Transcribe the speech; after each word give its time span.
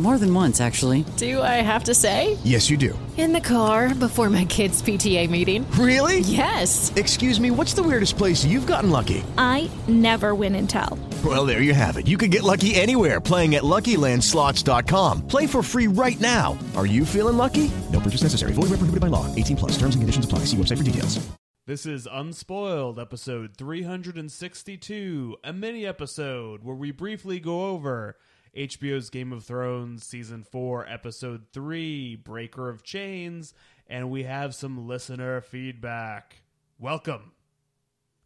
More 0.00 0.16
than 0.16 0.32
once, 0.32 0.62
actually. 0.62 1.04
Do 1.18 1.42
I 1.42 1.60
have 1.60 1.84
to 1.84 1.94
say? 1.94 2.38
Yes, 2.42 2.70
you 2.70 2.78
do. 2.78 2.98
In 3.18 3.34
the 3.34 3.40
car 3.40 3.94
before 3.94 4.30
my 4.30 4.46
kids' 4.46 4.80
PTA 4.80 5.28
meeting. 5.28 5.70
Really? 5.72 6.20
Yes. 6.20 6.90
Excuse 6.96 7.38
me, 7.38 7.50
what's 7.50 7.74
the 7.74 7.82
weirdest 7.82 8.16
place 8.16 8.42
you've 8.42 8.66
gotten 8.66 8.88
lucky? 8.88 9.22
I 9.36 9.70
never 9.88 10.34
win 10.34 10.54
and 10.54 10.70
tell. 10.70 10.98
Well, 11.22 11.44
there 11.44 11.60
you 11.60 11.74
have 11.74 11.98
it. 11.98 12.06
You 12.08 12.16
can 12.16 12.30
get 12.30 12.44
lucky 12.44 12.74
anywhere 12.76 13.20
playing 13.20 13.56
at 13.56 13.62
LuckyLandSlots.com. 13.62 15.26
Play 15.28 15.46
for 15.46 15.62
free 15.62 15.86
right 15.86 16.18
now. 16.18 16.56
Are 16.78 16.86
you 16.86 17.04
feeling 17.04 17.36
lucky? 17.36 17.70
No 17.92 18.00
purchase 18.00 18.22
necessary. 18.22 18.52
Void 18.52 18.70
where 18.70 18.80
prohibited 18.80 19.02
by 19.02 19.08
law. 19.08 19.26
18 19.34 19.56
plus. 19.58 19.72
Terms 19.72 19.96
and 19.96 20.00
conditions 20.00 20.24
apply. 20.24 20.46
See 20.46 20.56
website 20.56 20.78
for 20.78 20.84
details. 20.84 21.20
This 21.66 21.84
is 21.84 22.08
Unspoiled, 22.10 22.98
episode 22.98 23.54
362, 23.56 25.36
a 25.44 25.52
mini 25.52 25.86
episode 25.86 26.64
where 26.64 26.74
we 26.74 26.90
briefly 26.90 27.38
go 27.38 27.66
over 27.66 28.16
HBO's 28.56 29.10
Game 29.10 29.32
of 29.32 29.44
Thrones 29.44 30.04
Season 30.04 30.42
4, 30.42 30.86
Episode 30.88 31.44
3, 31.52 32.16
Breaker 32.16 32.68
of 32.68 32.82
Chains, 32.82 33.54
and 33.86 34.10
we 34.10 34.24
have 34.24 34.56
some 34.56 34.88
listener 34.88 35.40
feedback. 35.40 36.42
Welcome 36.78 37.32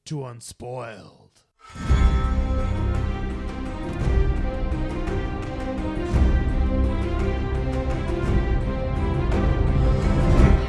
to 0.06 0.24
Unspoiled. 0.24 1.42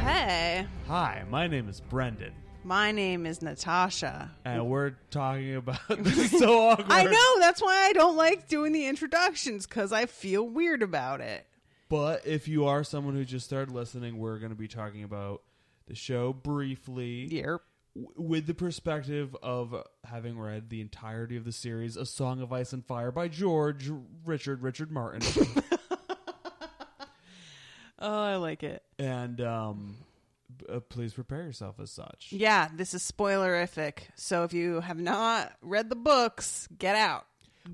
Hey, 0.02 0.66
Hi, 0.86 1.24
my 1.30 1.46
name 1.46 1.68
is 1.68 1.80
Brendan, 1.80 2.34
my 2.66 2.90
name 2.90 3.26
is 3.26 3.40
Natasha. 3.42 4.30
and 4.44 4.66
we're 4.68 4.90
talking 5.10 5.54
about 5.54 5.78
this 6.02 6.32
is 6.32 6.38
so 6.38 6.68
awkward. 6.70 6.86
I 6.90 7.04
know, 7.04 7.38
that's 7.40 7.62
why 7.62 7.86
I 7.88 7.92
don't 7.92 8.16
like 8.16 8.48
doing 8.48 8.72
the 8.72 8.86
introductions 8.86 9.66
because 9.66 9.92
I 9.92 10.06
feel 10.06 10.46
weird 10.48 10.82
about 10.82 11.20
it. 11.20 11.46
But 11.88 12.26
if 12.26 12.48
you 12.48 12.66
are 12.66 12.82
someone 12.82 13.14
who 13.14 13.24
just 13.24 13.46
started 13.46 13.72
listening, 13.72 14.18
we're 14.18 14.38
going 14.38 14.50
to 14.50 14.56
be 14.56 14.66
talking 14.66 15.04
about 15.04 15.42
the 15.86 15.94
show 15.94 16.32
briefly. 16.32 17.28
Yep. 17.30 17.60
w- 17.94 18.12
with 18.16 18.46
the 18.48 18.54
perspective 18.54 19.36
of 19.40 19.72
having 20.02 20.36
read 20.36 20.68
the 20.68 20.80
entirety 20.80 21.36
of 21.36 21.44
the 21.44 21.52
series, 21.52 21.96
A 21.96 22.04
Song 22.04 22.42
of 22.42 22.52
Ice 22.52 22.72
and 22.72 22.84
Fire 22.84 23.12
by 23.12 23.28
George 23.28 23.88
Richard 24.24 24.62
Richard 24.62 24.90
Martin, 24.90 25.22
Oh, 27.98 28.20
I 28.22 28.36
like 28.36 28.62
it. 28.62 28.82
and 28.98 29.40
um, 29.40 29.96
uh, 30.68 30.80
please 30.80 31.14
prepare 31.14 31.42
yourself 31.42 31.80
as 31.80 31.90
such. 31.90 32.28
Yeah, 32.30 32.68
this 32.74 32.92
is 32.94 33.10
spoilerific. 33.10 33.98
So 34.14 34.44
if 34.44 34.52
you 34.52 34.80
have 34.80 34.98
not 34.98 35.52
read 35.62 35.88
the 35.88 35.96
books, 35.96 36.68
get 36.78 36.94
out. 36.96 37.26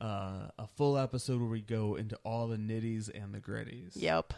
Uh, 0.00 0.48
a 0.58 0.66
full 0.76 0.96
episode 0.96 1.40
where 1.40 1.50
we 1.50 1.60
go 1.60 1.96
into 1.96 2.16
all 2.24 2.46
the 2.46 2.56
nitties 2.56 3.10
and 3.12 3.34
the 3.34 3.40
gritties. 3.40 3.92
Yep. 3.94 4.32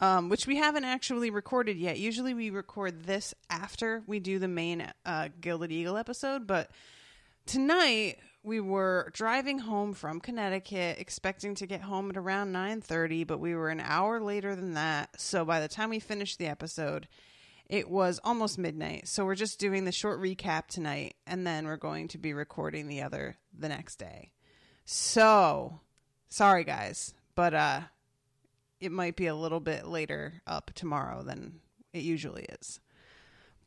Um, 0.00 0.30
which 0.30 0.46
we 0.46 0.56
haven't 0.56 0.84
actually 0.84 1.28
recorded 1.28 1.76
yet. 1.76 1.98
Usually 1.98 2.32
we 2.32 2.48
record 2.48 3.04
this 3.04 3.34
after 3.50 4.02
we 4.06 4.20
do 4.20 4.38
the 4.38 4.48
main 4.48 4.90
uh, 5.04 5.28
Gilded 5.40 5.70
Eagle 5.70 5.98
episode, 5.98 6.46
but 6.46 6.70
tonight 7.44 8.20
we 8.42 8.60
were 8.60 9.10
driving 9.12 9.58
home 9.58 9.92
from 9.92 10.20
Connecticut, 10.20 10.98
expecting 10.98 11.54
to 11.56 11.66
get 11.66 11.82
home 11.82 12.08
at 12.08 12.16
around 12.16 12.50
nine 12.50 12.80
thirty, 12.80 13.24
but 13.24 13.40
we 13.40 13.54
were 13.54 13.68
an 13.68 13.80
hour 13.80 14.18
later 14.18 14.56
than 14.56 14.74
that. 14.74 15.20
So 15.20 15.44
by 15.44 15.60
the 15.60 15.68
time 15.68 15.90
we 15.90 15.98
finished 15.98 16.38
the 16.38 16.46
episode, 16.46 17.06
it 17.66 17.90
was 17.90 18.18
almost 18.24 18.56
midnight. 18.56 19.08
So 19.08 19.26
we're 19.26 19.34
just 19.34 19.60
doing 19.60 19.84
the 19.84 19.92
short 19.92 20.22
recap 20.22 20.68
tonight, 20.68 21.16
and 21.26 21.46
then 21.46 21.66
we're 21.66 21.76
going 21.76 22.08
to 22.08 22.18
be 22.18 22.32
recording 22.32 22.86
the 22.86 23.02
other 23.02 23.36
the 23.52 23.68
next 23.68 23.96
day. 23.96 24.32
So 24.90 25.80
sorry 26.30 26.64
guys, 26.64 27.12
but 27.34 27.52
uh 27.52 27.80
it 28.80 28.90
might 28.90 29.16
be 29.16 29.26
a 29.26 29.34
little 29.34 29.60
bit 29.60 29.86
later 29.86 30.40
up 30.46 30.70
tomorrow 30.74 31.22
than 31.22 31.60
it 31.92 32.04
usually 32.04 32.46
is. 32.62 32.80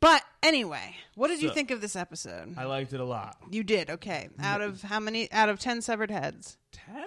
But 0.00 0.24
anyway, 0.42 0.96
what 1.14 1.28
did 1.28 1.40
you 1.40 1.50
think 1.50 1.70
of 1.70 1.80
this 1.80 1.94
episode? 1.94 2.54
I 2.58 2.64
liked 2.64 2.92
it 2.92 2.98
a 2.98 3.04
lot. 3.04 3.36
you 3.52 3.62
did, 3.62 3.88
okay. 3.88 4.30
Out 4.40 4.62
of 4.62 4.82
how 4.82 4.98
many 4.98 5.30
out 5.30 5.48
of 5.48 5.60
10 5.60 5.80
severed 5.82 6.10
heads? 6.10 6.58
Ten? 6.72 7.06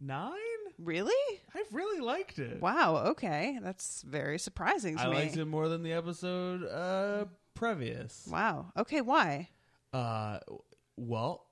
Nine? 0.00 0.30
Really? 0.78 1.40
I've 1.52 1.74
really 1.74 1.98
liked 1.98 2.38
it. 2.38 2.62
Wow, 2.62 2.98
okay. 3.08 3.58
That's 3.60 4.02
very 4.02 4.38
surprising 4.38 4.98
to 4.98 5.02
I 5.02 5.08
me. 5.08 5.14
liked 5.16 5.36
it 5.36 5.46
more 5.46 5.68
than 5.68 5.82
the 5.82 5.94
episode 5.94 6.64
uh, 6.64 7.24
previous. 7.54 8.28
Wow. 8.30 8.66
Okay, 8.76 9.00
why? 9.00 9.48
Uh, 9.92 10.38
well, 10.96 11.46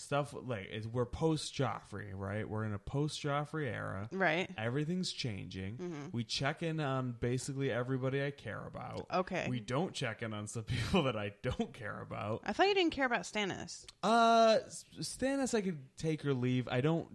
stuff 0.00 0.34
like 0.46 0.68
it's, 0.70 0.86
we're 0.86 1.04
post 1.04 1.54
Joffrey, 1.54 2.08
right? 2.14 2.48
We're 2.48 2.64
in 2.64 2.72
a 2.72 2.78
post 2.78 3.22
Joffrey 3.22 3.72
era. 3.72 4.08
Right. 4.12 4.48
Everything's 4.56 5.12
changing. 5.12 5.76
Mm-hmm. 5.76 6.06
We 6.12 6.24
check 6.24 6.62
in 6.62 6.80
on 6.80 7.16
basically 7.20 7.70
everybody 7.70 8.24
I 8.24 8.30
care 8.30 8.62
about. 8.66 9.06
Okay. 9.12 9.46
We 9.48 9.60
don't 9.60 9.92
check 9.92 10.22
in 10.22 10.32
on 10.32 10.46
some 10.46 10.62
people 10.64 11.02
that 11.04 11.16
I 11.16 11.32
don't 11.42 11.72
care 11.72 12.00
about. 12.00 12.40
I 12.44 12.52
thought 12.52 12.68
you 12.68 12.74
didn't 12.74 12.92
care 12.92 13.06
about 13.06 13.22
Stannis. 13.22 13.84
Uh, 14.02 14.58
Stannis, 15.00 15.54
I 15.54 15.60
could 15.60 15.78
take 15.98 16.24
or 16.24 16.34
leave. 16.34 16.66
I 16.68 16.80
don't. 16.80 17.06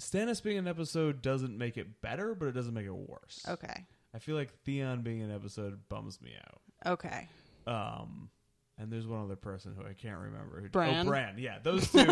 Stannis 0.00 0.42
being 0.42 0.56
an 0.56 0.68
episode 0.68 1.20
doesn't 1.20 1.58
make 1.58 1.76
it 1.76 2.00
better, 2.00 2.34
but 2.34 2.46
it 2.46 2.52
doesn't 2.52 2.72
make 2.72 2.86
it 2.86 2.94
worse. 2.94 3.44
Okay. 3.46 3.84
I 4.14 4.18
feel 4.18 4.34
like 4.34 4.52
Theon 4.64 5.02
being 5.02 5.22
an 5.22 5.34
episode 5.34 5.88
bums 5.88 6.20
me 6.22 6.32
out. 6.46 6.92
Okay. 6.92 7.28
Um, 7.66 8.30
and 8.80 8.90
there's 8.92 9.06
one 9.06 9.22
other 9.22 9.36
person 9.36 9.74
who 9.76 9.84
I 9.86 9.92
can't 9.92 10.18
remember. 10.18 10.60
Who, 10.60 10.68
Bran? 10.68 11.06
Oh, 11.06 11.10
Bran. 11.10 11.34
Yeah, 11.38 11.58
those 11.62 11.88
two. 11.92 12.06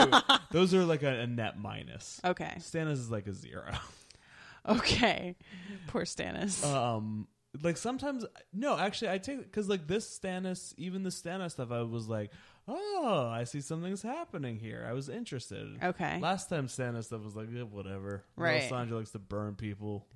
those 0.51 0.75
are 0.75 0.85
like 0.85 1.03
a, 1.03 1.21
a 1.21 1.27
net 1.27 1.59
minus. 1.59 2.21
Okay. 2.25 2.55
Stannis 2.59 2.93
is 2.93 3.11
like 3.11 3.27
a 3.27 3.33
zero. 3.33 3.73
Okay. 4.69 5.35
Poor 5.87 6.03
Stannis. 6.03 6.63
um, 6.63 7.27
like 7.63 7.79
sometimes 7.79 8.27
no, 8.53 8.77
actually, 8.77 9.11
I 9.11 9.17
take 9.19 9.39
because 9.39 9.67
like 9.67 9.87
this 9.87 10.19
Stannis, 10.19 10.75
even 10.77 11.05
the 11.05 11.11
Stannis 11.11 11.53
stuff, 11.53 11.71
I 11.71 11.81
was 11.83 12.07
like, 12.07 12.33
oh, 12.67 13.31
I 13.33 13.45
see 13.45 13.61
something's 13.63 14.03
happening 14.03 14.59
here. 14.59 14.87
I 14.87 14.93
was 14.93 15.09
interested. 15.09 15.79
Okay. 15.83 16.21
Last 16.21 16.51
time 16.51 16.67
Stannis 16.67 17.05
stuff 17.05 17.25
was 17.25 17.35
like, 17.35 17.49
eh, 17.57 17.63
whatever. 17.63 18.25
Right. 18.37 18.71
Melisandre 18.71 18.91
likes 18.91 19.13
to 19.13 19.19
burn 19.19 19.55
people. 19.55 20.07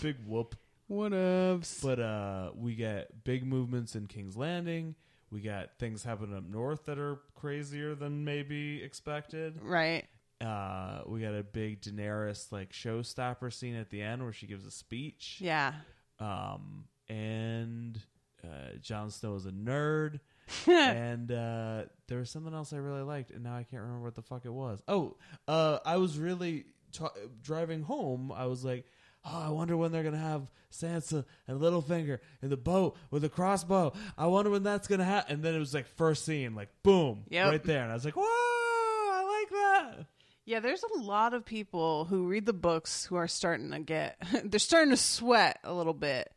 Big 0.00 0.16
whoop. 0.26 0.56
what 0.88 1.12
ups? 1.12 1.80
But 1.82 2.00
uh, 2.00 2.50
we 2.56 2.74
get 2.74 3.24
big 3.24 3.46
movements 3.46 3.94
in 3.94 4.06
King's 4.06 4.36
Landing. 4.36 4.96
We 5.32 5.40
got 5.40 5.78
things 5.78 6.04
happening 6.04 6.36
up 6.36 6.44
north 6.44 6.84
that 6.84 6.98
are 6.98 7.20
crazier 7.34 7.94
than 7.94 8.22
maybe 8.22 8.82
expected. 8.82 9.58
Right. 9.62 10.04
Uh, 10.42 11.02
we 11.06 11.20
got 11.20 11.34
a 11.34 11.42
big 11.42 11.80
Daenerys 11.80 12.52
like 12.52 12.72
showstopper 12.72 13.50
scene 13.50 13.74
at 13.74 13.88
the 13.88 14.02
end 14.02 14.22
where 14.22 14.34
she 14.34 14.46
gives 14.46 14.66
a 14.66 14.70
speech. 14.70 15.38
Yeah. 15.40 15.72
Um, 16.18 16.84
and 17.08 17.98
uh, 18.44 18.76
Jon 18.82 19.10
Snow 19.10 19.36
is 19.36 19.46
a 19.46 19.52
nerd. 19.52 20.20
and 20.66 21.32
uh, 21.32 21.84
there 22.08 22.18
was 22.18 22.28
something 22.28 22.52
else 22.52 22.74
I 22.74 22.76
really 22.76 23.02
liked, 23.02 23.30
and 23.30 23.44
now 23.44 23.56
I 23.56 23.62
can't 23.62 23.80
remember 23.82 24.04
what 24.04 24.14
the 24.14 24.22
fuck 24.22 24.44
it 24.44 24.52
was. 24.52 24.82
Oh, 24.86 25.16
uh, 25.48 25.78
I 25.86 25.96
was 25.96 26.18
really 26.18 26.66
ta- 26.92 27.12
driving 27.42 27.82
home. 27.82 28.32
I 28.32 28.46
was 28.46 28.64
like, 28.64 28.84
oh, 29.24 29.42
I 29.46 29.48
wonder 29.50 29.76
when 29.76 29.92
they're 29.92 30.02
gonna 30.02 30.16
have 30.18 30.50
Sansa 30.72 31.24
and 31.46 31.60
Littlefinger 31.60 32.18
in 32.42 32.48
the 32.50 32.56
boat 32.56 32.96
with 33.10 33.24
a 33.24 33.28
crossbow. 33.28 33.92
I 34.16 34.26
wonder 34.26 34.50
when 34.50 34.62
that's 34.62 34.88
gonna 34.88 35.04
happen. 35.04 35.34
And 35.36 35.42
then 35.44 35.54
it 35.54 35.58
was 35.58 35.74
like 35.74 35.86
first 35.86 36.24
scene, 36.24 36.54
like 36.54 36.68
boom, 36.82 37.24
Yep. 37.28 37.50
right 37.50 37.64
there, 37.64 37.82
and 37.82 37.90
I 37.90 37.94
was 37.94 38.04
like, 38.04 38.16
whoa, 38.16 38.22
I 38.24 39.40
like 39.40 39.50
that. 39.50 40.06
Yeah, 40.44 40.58
there's 40.60 40.82
a 40.82 40.98
lot 41.00 41.34
of 41.34 41.44
people 41.44 42.06
who 42.06 42.26
read 42.26 42.46
the 42.46 42.52
books 42.52 43.04
who 43.06 43.14
are 43.16 43.28
starting 43.28 43.70
to 43.70 43.78
get 43.80 44.16
they're 44.44 44.58
starting 44.58 44.90
to 44.90 44.96
sweat 44.96 45.58
a 45.62 45.72
little 45.72 45.94
bit 45.94 46.32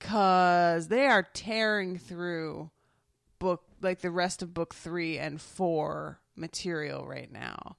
cuz 0.00 0.88
they 0.88 1.06
are 1.06 1.22
tearing 1.34 1.98
through 1.98 2.70
book 3.38 3.64
like 3.80 4.00
the 4.00 4.10
rest 4.10 4.42
of 4.42 4.54
book 4.54 4.74
3 4.74 5.18
and 5.18 5.40
4 5.40 6.20
material 6.36 7.06
right 7.06 7.30
now 7.30 7.76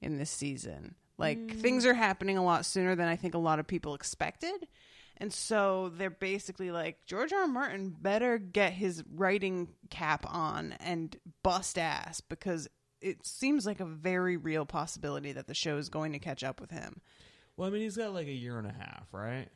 in 0.00 0.18
this 0.18 0.30
season. 0.30 0.94
Like 1.18 1.56
things 1.58 1.84
mm. 1.84 1.90
are 1.90 1.94
happening 1.94 2.36
a 2.38 2.44
lot 2.44 2.66
sooner 2.66 2.96
than 2.96 3.08
I 3.08 3.16
think 3.16 3.34
a 3.34 3.38
lot 3.38 3.58
of 3.58 3.66
people 3.66 3.94
expected. 3.94 4.66
And 5.16 5.32
so 5.32 5.92
they're 5.96 6.10
basically 6.10 6.72
like 6.72 7.04
George 7.06 7.32
R. 7.32 7.42
R. 7.42 7.46
Martin 7.46 7.94
better 8.00 8.38
get 8.38 8.72
his 8.72 9.04
writing 9.14 9.68
cap 9.90 10.26
on 10.28 10.72
and 10.80 11.16
bust 11.42 11.78
ass 11.78 12.20
because 12.20 12.68
it 13.00 13.24
seems 13.24 13.64
like 13.64 13.80
a 13.80 13.84
very 13.84 14.36
real 14.36 14.66
possibility 14.66 15.32
that 15.32 15.46
the 15.46 15.54
show 15.54 15.76
is 15.76 15.88
going 15.88 16.12
to 16.12 16.18
catch 16.18 16.42
up 16.42 16.60
with 16.60 16.70
him. 16.70 17.00
Well, 17.56 17.68
I 17.68 17.70
mean, 17.70 17.82
he's 17.82 17.96
got 17.96 18.12
like 18.12 18.26
a 18.26 18.32
year 18.32 18.58
and 18.58 18.66
a 18.66 18.72
half, 18.72 19.06
right? 19.12 19.48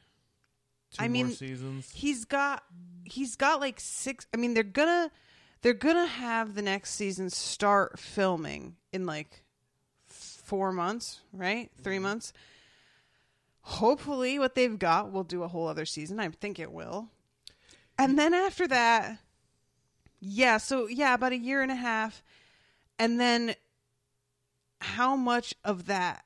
Two 0.93 1.03
I 1.03 1.09
more 1.09 1.13
mean, 1.13 1.31
seasons. 1.31 1.91
He's 1.93 2.25
got 2.25 2.63
he's 3.05 3.37
got 3.37 3.61
like 3.61 3.81
six. 3.81 4.27
I 4.33 4.37
mean, 4.37 4.55
they're 4.55 4.63
gonna 4.63 5.11
they're 5.63 5.75
gonna 5.75 6.07
have 6.07 6.55
the 6.55 6.63
next 6.63 6.95
season 6.95 7.31
start 7.31 7.99
filming 7.99 8.77
in 8.93 9.07
like 9.07 9.45
four 10.49 10.73
months, 10.73 11.21
right? 11.33 11.71
Three 11.83 11.97
mm-hmm. 11.97 12.05
months. 12.05 12.33
Hopefully, 13.61 14.39
what 14.39 14.55
they've 14.55 14.79
got 14.79 15.12
will 15.12 15.25
do 15.25 15.43
a 15.43 15.49
whole 15.49 15.69
other 15.69 15.85
season. 15.85 16.19
I 16.19 16.29
think 16.29 16.59
it 16.59 16.73
will. 16.73 17.09
And 17.99 18.19
then 18.19 18.33
after 18.33 18.67
that, 18.69 19.19
yeah. 20.21 20.56
So 20.56 20.87
yeah, 20.87 21.15
about 21.15 21.33
a 21.33 21.39
year 21.39 21.61
and 21.61 21.71
a 21.71 21.77
half, 21.77 22.23
and 22.99 23.21
then 23.21 23.55
how 24.81 25.17
much 25.17 25.55
of 25.65 25.87
that 25.87 26.25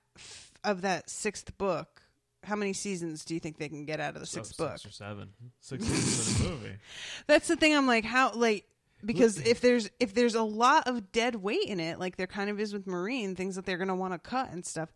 of 0.63 0.83
that 0.83 1.11
sixth 1.11 1.59
book? 1.59 2.03
How 2.45 2.57
many 2.57 2.73
seasons 2.73 3.25
do 3.25 3.35
you 3.35 3.41
think 3.41 3.59
they 3.59 3.69
can 3.69 3.85
get 3.85 4.01
out 4.01 4.15
of 4.15 4.21
the 4.21 4.27
sixth 4.27 4.55
Oh, 4.59 4.65
book? 4.65 4.79
six 4.79 4.87
or 4.87 4.93
seven, 4.93 5.31
six 5.61 5.85
seasons 5.85 6.41
in 6.41 6.47
a 6.47 6.51
movie. 6.51 6.77
That's 7.27 7.49
the 7.49 7.57
thing. 7.57 7.77
I'm 7.77 7.87
like, 7.87 8.05
how 8.05 8.33
like 8.35 8.67
because 9.05 9.39
if 9.39 9.61
there's 9.61 9.91
if 10.01 10.15
there's 10.15 10.35
a 10.35 10.43
lot 10.43 10.87
of 10.87 11.13
dead 11.13 11.37
weight 11.37 11.67
in 11.67 11.81
it, 11.81 11.99
like 11.99 12.17
there 12.17 12.27
kind 12.27 12.51
of 12.51 12.61
is 12.61 12.73
with 12.73 12.87
Meereen 12.87 13.37
things 13.37 13.57
that 13.57 13.67
they're 13.67 13.79
gonna 13.79 13.97
want 13.97 14.13
to 14.13 14.19
cut 14.19 14.51
and 14.51 14.65
stuff, 14.65 14.93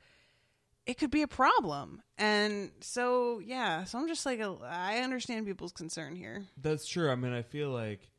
it 0.87 0.99
could 0.99 1.11
be 1.11 1.23
a 1.23 1.29
problem. 1.29 2.03
And 2.19 2.71
so 2.81 3.41
yeah, 3.41 3.85
so 3.85 3.99
I'm 3.99 4.09
just 4.09 4.25
like, 4.25 4.41
uh, 4.41 4.57
I 4.63 4.99
understand 4.99 5.47
people's 5.47 5.73
concern 5.73 6.17
here. 6.17 6.45
That's 6.57 6.87
true. 6.87 7.11
I 7.11 7.17
mean, 7.17 7.33
I 7.33 7.43
feel 7.43 7.71
like 7.71 8.11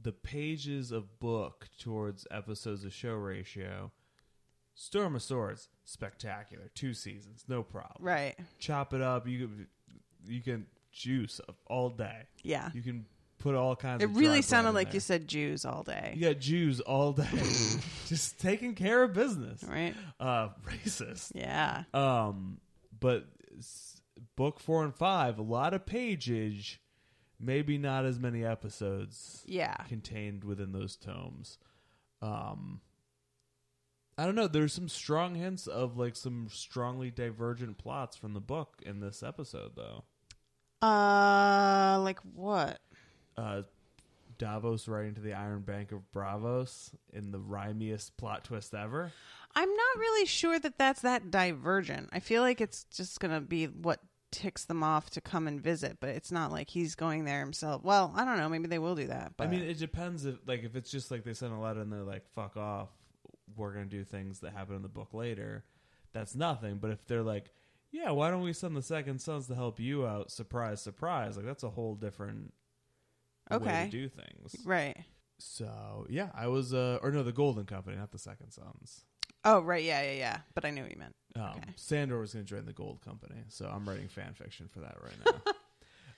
the 0.00 0.12
pages 0.12 0.92
of 0.92 1.18
book 1.18 1.68
towards 1.78 2.26
episodes 2.30 2.84
of 2.84 2.92
show 2.92 3.14
ratio, 3.14 3.92
Storm 4.74 5.14
of 5.16 5.22
Swords, 5.22 5.68
spectacular. 5.84 6.70
Two 6.74 6.94
seasons, 6.94 7.44
no 7.48 7.62
problem. 7.62 8.04
Right? 8.04 8.34
Chop 8.58 8.94
it 8.94 9.02
up. 9.02 9.26
You 9.28 9.38
can 9.46 9.66
you 10.26 10.40
can 10.40 10.66
juice 10.92 11.40
all 11.66 11.90
day. 11.90 12.22
Yeah. 12.42 12.70
You 12.72 12.82
can 12.82 13.06
put 13.44 13.54
all 13.54 13.76
kinds. 13.76 14.02
It 14.02 14.06
of 14.06 14.16
really 14.16 14.40
sounded 14.40 14.72
like 14.72 14.88
there. 14.88 14.94
you 14.94 15.00
said 15.00 15.28
Jews 15.28 15.66
all 15.66 15.82
day. 15.82 16.14
You 16.16 16.28
got 16.28 16.40
Jews 16.40 16.80
all 16.80 17.12
day, 17.12 17.28
just 18.08 18.40
taking 18.40 18.74
care 18.74 19.02
of 19.02 19.12
business. 19.12 19.62
Right? 19.62 19.94
Uh, 20.18 20.48
racist. 20.66 21.32
Yeah. 21.34 21.84
Um, 21.92 22.58
but 22.98 23.26
book 24.34 24.58
four 24.58 24.82
and 24.82 24.94
five, 24.94 25.38
a 25.38 25.42
lot 25.42 25.74
of 25.74 25.84
pageage, 25.84 26.80
maybe 27.38 27.76
not 27.76 28.06
as 28.06 28.18
many 28.18 28.42
episodes. 28.44 29.42
Yeah. 29.46 29.76
contained 29.88 30.42
within 30.42 30.72
those 30.72 30.96
tomes. 30.96 31.58
Um, 32.22 32.80
I 34.16 34.24
don't 34.24 34.36
know. 34.36 34.46
There's 34.46 34.72
some 34.72 34.88
strong 34.88 35.34
hints 35.34 35.66
of 35.66 35.98
like 35.98 36.16
some 36.16 36.48
strongly 36.50 37.10
divergent 37.10 37.76
plots 37.76 38.16
from 38.16 38.32
the 38.32 38.40
book 38.40 38.80
in 38.86 39.00
this 39.00 39.22
episode, 39.22 39.72
though. 39.76 40.04
Uh, 40.80 41.98
like 42.00 42.20
what? 42.34 42.78
Uh, 43.36 43.62
Davos 44.38 44.88
writing 44.88 45.14
to 45.14 45.20
the 45.20 45.32
Iron 45.32 45.60
Bank 45.62 45.92
of 45.92 46.00
Braavos 46.12 46.90
in 47.12 47.30
the 47.30 47.38
rhymiest 47.38 48.16
plot 48.16 48.44
twist 48.44 48.74
ever. 48.74 49.12
I'm 49.54 49.68
not 49.68 49.98
really 49.98 50.26
sure 50.26 50.58
that 50.58 50.78
that's 50.78 51.02
that 51.02 51.30
divergent. 51.30 52.08
I 52.12 52.20
feel 52.20 52.42
like 52.42 52.60
it's 52.60 52.84
just 52.84 53.20
gonna 53.20 53.40
be 53.40 53.66
what 53.66 54.00
ticks 54.32 54.64
them 54.64 54.82
off 54.82 55.10
to 55.10 55.20
come 55.20 55.46
and 55.46 55.60
visit, 55.60 55.98
but 56.00 56.10
it's 56.10 56.32
not 56.32 56.50
like 56.50 56.68
he's 56.68 56.96
going 56.96 57.24
there 57.24 57.38
himself. 57.38 57.84
Well, 57.84 58.12
I 58.16 58.24
don't 58.24 58.36
know. 58.36 58.48
Maybe 58.48 58.66
they 58.66 58.80
will 58.80 58.96
do 58.96 59.06
that. 59.06 59.34
But 59.36 59.46
I 59.46 59.50
mean, 59.50 59.62
it 59.62 59.78
depends 59.78 60.24
if 60.24 60.36
like 60.46 60.64
if 60.64 60.74
it's 60.74 60.90
just 60.90 61.10
like 61.10 61.24
they 61.24 61.34
send 61.34 61.54
a 61.54 61.58
letter 61.58 61.80
and 61.80 61.92
they're 61.92 62.02
like, 62.02 62.26
"Fuck 62.34 62.56
off," 62.56 62.88
we're 63.56 63.72
gonna 63.72 63.86
do 63.86 64.04
things 64.04 64.40
that 64.40 64.52
happen 64.52 64.74
in 64.74 64.82
the 64.82 64.88
book 64.88 65.14
later. 65.14 65.64
That's 66.12 66.34
nothing. 66.34 66.78
But 66.78 66.90
if 66.90 67.06
they're 67.06 67.22
like, 67.22 67.52
"Yeah, 67.92 68.10
why 68.10 68.30
don't 68.30 68.42
we 68.42 68.52
send 68.52 68.76
the 68.76 68.82
second 68.82 69.20
sons 69.20 69.46
to 69.46 69.54
help 69.54 69.78
you 69.78 70.04
out?" 70.04 70.32
Surprise, 70.32 70.82
surprise! 70.82 71.36
Like 71.36 71.46
that's 71.46 71.62
a 71.62 71.70
whole 71.70 71.94
different 71.94 72.52
way 73.50 73.56
Okay. 73.56 73.84
to 73.84 73.90
do 73.90 74.08
things. 74.08 74.56
right. 74.64 74.96
So 75.38 76.06
yeah, 76.08 76.28
I 76.34 76.46
was, 76.46 76.72
uh, 76.72 76.98
or 77.02 77.10
no, 77.10 77.22
the 77.22 77.32
Golden 77.32 77.64
Company, 77.66 77.96
not 77.96 78.12
the 78.12 78.18
Second 78.18 78.52
Sons. 78.52 79.04
Oh, 79.44 79.60
right. 79.60 79.84
Yeah, 79.84 80.02
yeah, 80.02 80.12
yeah. 80.12 80.38
But 80.54 80.64
I 80.64 80.70
knew 80.70 80.82
what 80.82 80.90
you 80.92 80.98
meant. 80.98 81.14
Um, 81.36 81.42
Okay. 81.56 81.70
Sandor 81.76 82.18
was 82.18 82.32
going 82.32 82.44
to 82.46 82.48
join 82.54 82.64
the 82.64 82.72
Gold 82.72 83.00
Company, 83.04 83.42
so 83.48 83.66
I'm 83.66 83.86
writing 83.86 84.08
fan 84.08 84.32
fiction 84.34 84.68
for 84.72 84.80
that 84.80 84.96
right 85.02 85.44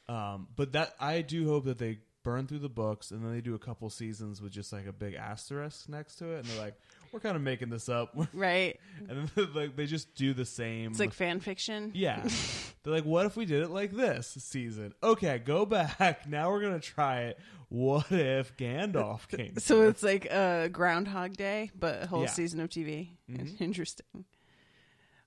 now. 0.08 0.14
um, 0.34 0.48
but 0.54 0.72
that 0.72 0.94
I 1.00 1.22
do 1.22 1.48
hope 1.48 1.64
that 1.64 1.78
they 1.78 1.98
burn 2.22 2.46
through 2.46 2.58
the 2.58 2.68
books 2.68 3.10
and 3.12 3.24
then 3.24 3.32
they 3.32 3.40
do 3.40 3.54
a 3.54 3.58
couple 3.58 3.88
seasons 3.88 4.42
with 4.42 4.52
just 4.52 4.72
like 4.72 4.86
a 4.86 4.92
big 4.92 5.14
asterisk 5.14 5.88
next 5.88 6.16
to 6.16 6.32
it, 6.32 6.40
and 6.40 6.44
they're 6.46 6.60
like, 6.62 6.74
"We're 7.12 7.20
kind 7.20 7.36
of 7.36 7.42
making 7.42 7.70
this 7.70 7.88
up," 7.88 8.14
Right. 8.34 8.78
and 9.08 9.28
then 9.34 9.48
like 9.54 9.76
they 9.76 9.86
just 9.86 10.14
do 10.14 10.34
the 10.34 10.44
same. 10.44 10.90
It's 10.90 11.00
like 11.00 11.12
fan 11.12 11.40
fiction. 11.40 11.92
yeah, 11.94 12.22
they're 12.82 12.92
like, 12.92 13.04
"What 13.04 13.26
if 13.26 13.36
we 13.36 13.44
did 13.46 13.62
it 13.62 13.70
like 13.70 13.92
this 13.92 14.28
season?" 14.40 14.92
Okay, 15.02 15.38
go 15.38 15.64
back. 15.66 16.28
Now 16.28 16.50
we're 16.50 16.60
gonna 16.62 16.80
try 16.80 17.22
it. 17.22 17.38
What 17.68 18.12
if 18.12 18.56
Gandalf 18.56 19.26
came? 19.28 19.56
So 19.58 19.88
it's 19.88 20.02
like 20.02 20.26
a 20.26 20.68
Groundhog 20.70 21.32
Day, 21.36 21.70
but 21.78 22.04
a 22.04 22.06
whole 22.06 22.22
Yeah. 22.22 22.28
season 22.28 22.60
of 22.60 22.70
TV. 22.70 23.10
Mhm. 23.30 23.60
Interesting. 23.60 24.24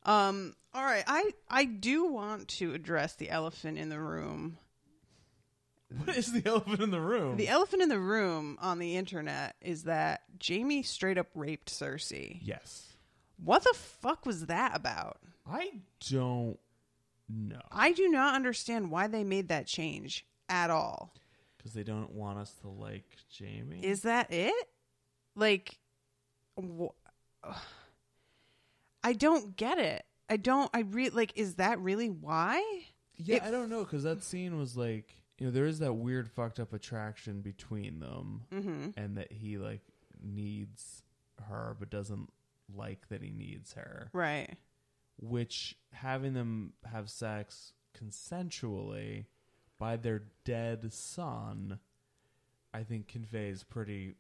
Um. 0.03 0.55
All 0.73 0.83
right. 0.83 1.03
I 1.07 1.31
I 1.49 1.65
do 1.65 2.05
want 2.05 2.47
to 2.59 2.73
address 2.73 3.15
the 3.15 3.29
elephant 3.29 3.77
in 3.77 3.89
the 3.89 3.99
room. 3.99 4.57
what 6.05 6.15
is 6.15 6.31
the 6.31 6.45
elephant 6.45 6.79
in 6.81 6.91
the 6.91 7.01
room? 7.01 7.37
The 7.37 7.47
elephant 7.47 7.81
in 7.81 7.89
the 7.89 7.99
room 7.99 8.57
on 8.61 8.79
the 8.79 8.95
internet 8.95 9.55
is 9.61 9.83
that 9.83 10.21
Jaime 10.47 10.83
straight 10.83 11.17
up 11.17 11.27
raped 11.35 11.69
Cersei. 11.71 12.39
yes, 12.41 12.93
What 13.43 13.63
the 13.63 13.73
fuck 13.75 14.25
was 14.25 14.45
that 14.47 14.75
about? 14.75 15.17
I 15.51 15.79
don't 16.09 16.59
know. 17.27 17.61
I 17.71 17.91
do 17.93 18.07
not 18.09 18.35
understand 18.35 18.91
why 18.91 19.07
they 19.07 19.23
made 19.23 19.47
that 19.49 19.65
change 19.65 20.25
at 20.47 20.69
all. 20.69 21.13
Because 21.57 21.73
they 21.73 21.83
don't 21.83 22.11
want 22.13 22.37
us 22.37 22.53
to 22.61 22.67
like 22.69 23.05
Jaime. 23.37 23.79
Is 23.83 24.03
that 24.03 24.31
it? 24.31 24.53
Like, 25.35 25.77
wh- 26.59 26.93
I 29.03 29.13
don't 29.13 29.55
get 29.55 29.77
it. 29.79 30.05
I 30.29 30.37
don't. 30.37 30.69
I 30.73 30.81
re 30.81 31.09
like. 31.09 31.33
Is 31.35 31.55
that 31.55 31.79
really 31.79 32.09
why? 32.09 32.61
yeah, 33.17 33.37
it- 33.37 33.43
I 33.43 33.51
don't 33.51 33.69
know. 33.69 33.83
Because 33.83 34.03
that 34.03 34.23
scene 34.23 34.57
was 34.59 34.77
like, 34.77 35.13
you 35.39 35.45
know, 35.47 35.51
there 35.51 35.65
is 35.65 35.79
that 35.79 35.93
weird 35.93 36.29
fucked 36.29 36.59
up 36.59 36.73
attraction 36.73 37.41
between 37.41 37.99
them, 37.99 38.43
Mm-hmm. 38.53 38.89
and 38.97 39.17
that 39.17 39.31
he 39.31 39.57
like 39.57 39.81
needs 40.21 41.03
her, 41.47 41.75
but 41.79 41.89
doesn't 41.89 42.29
like 42.75 43.07
that 43.09 43.21
he 43.23 43.31
needs 43.31 43.73
her. 43.73 44.09
Right. 44.13 44.55
Which 45.17 45.75
having 45.93 46.33
them 46.33 46.73
have 46.85 47.09
sex 47.09 47.73
consensually 47.97 49.25
by 49.77 49.95
their 49.97 50.23
dead 50.43 50.91
son, 50.93 51.79
I 52.73 52.83
think 52.83 53.07
conveys 53.07 53.63
pretty 53.63 54.15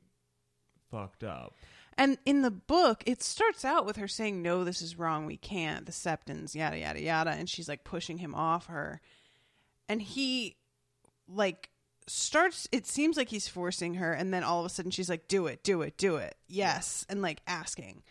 fucked 0.89 1.23
up. 1.23 1.53
And 1.97 2.17
in 2.25 2.41
the 2.41 2.51
book, 2.51 3.03
it 3.05 3.21
starts 3.21 3.65
out 3.65 3.85
with 3.85 3.97
her 3.97 4.07
saying, 4.07 4.41
"No, 4.41 4.63
this 4.63 4.81
is 4.81 4.97
wrong. 4.97 5.25
We 5.25 5.35
can't." 5.37 5.85
The 5.85 5.91
Septons, 5.91 6.55
yada 6.55 6.77
yada 6.79 7.01
yada, 7.01 7.31
and 7.31 7.49
she's 7.49 7.67
like 7.67 7.83
pushing 7.83 8.17
him 8.19 8.33
off 8.33 8.67
her, 8.67 9.01
and 9.89 10.01
he 10.01 10.55
like 11.29 11.69
starts. 12.07 12.67
It 12.71 12.87
seems 12.87 13.17
like 13.17 13.29
he's 13.29 13.47
forcing 13.47 13.95
her, 13.95 14.11
and 14.11 14.33
then 14.33 14.43
all 14.43 14.59
of 14.59 14.65
a 14.65 14.69
sudden 14.69 14.91
she's 14.91 15.09
like, 15.09 15.27
"Do 15.27 15.47
it, 15.47 15.63
do 15.63 15.81
it, 15.81 15.97
do 15.97 16.17
it." 16.17 16.35
Yes, 16.47 17.05
and 17.09 17.21
like 17.21 17.41
asking. 17.47 18.03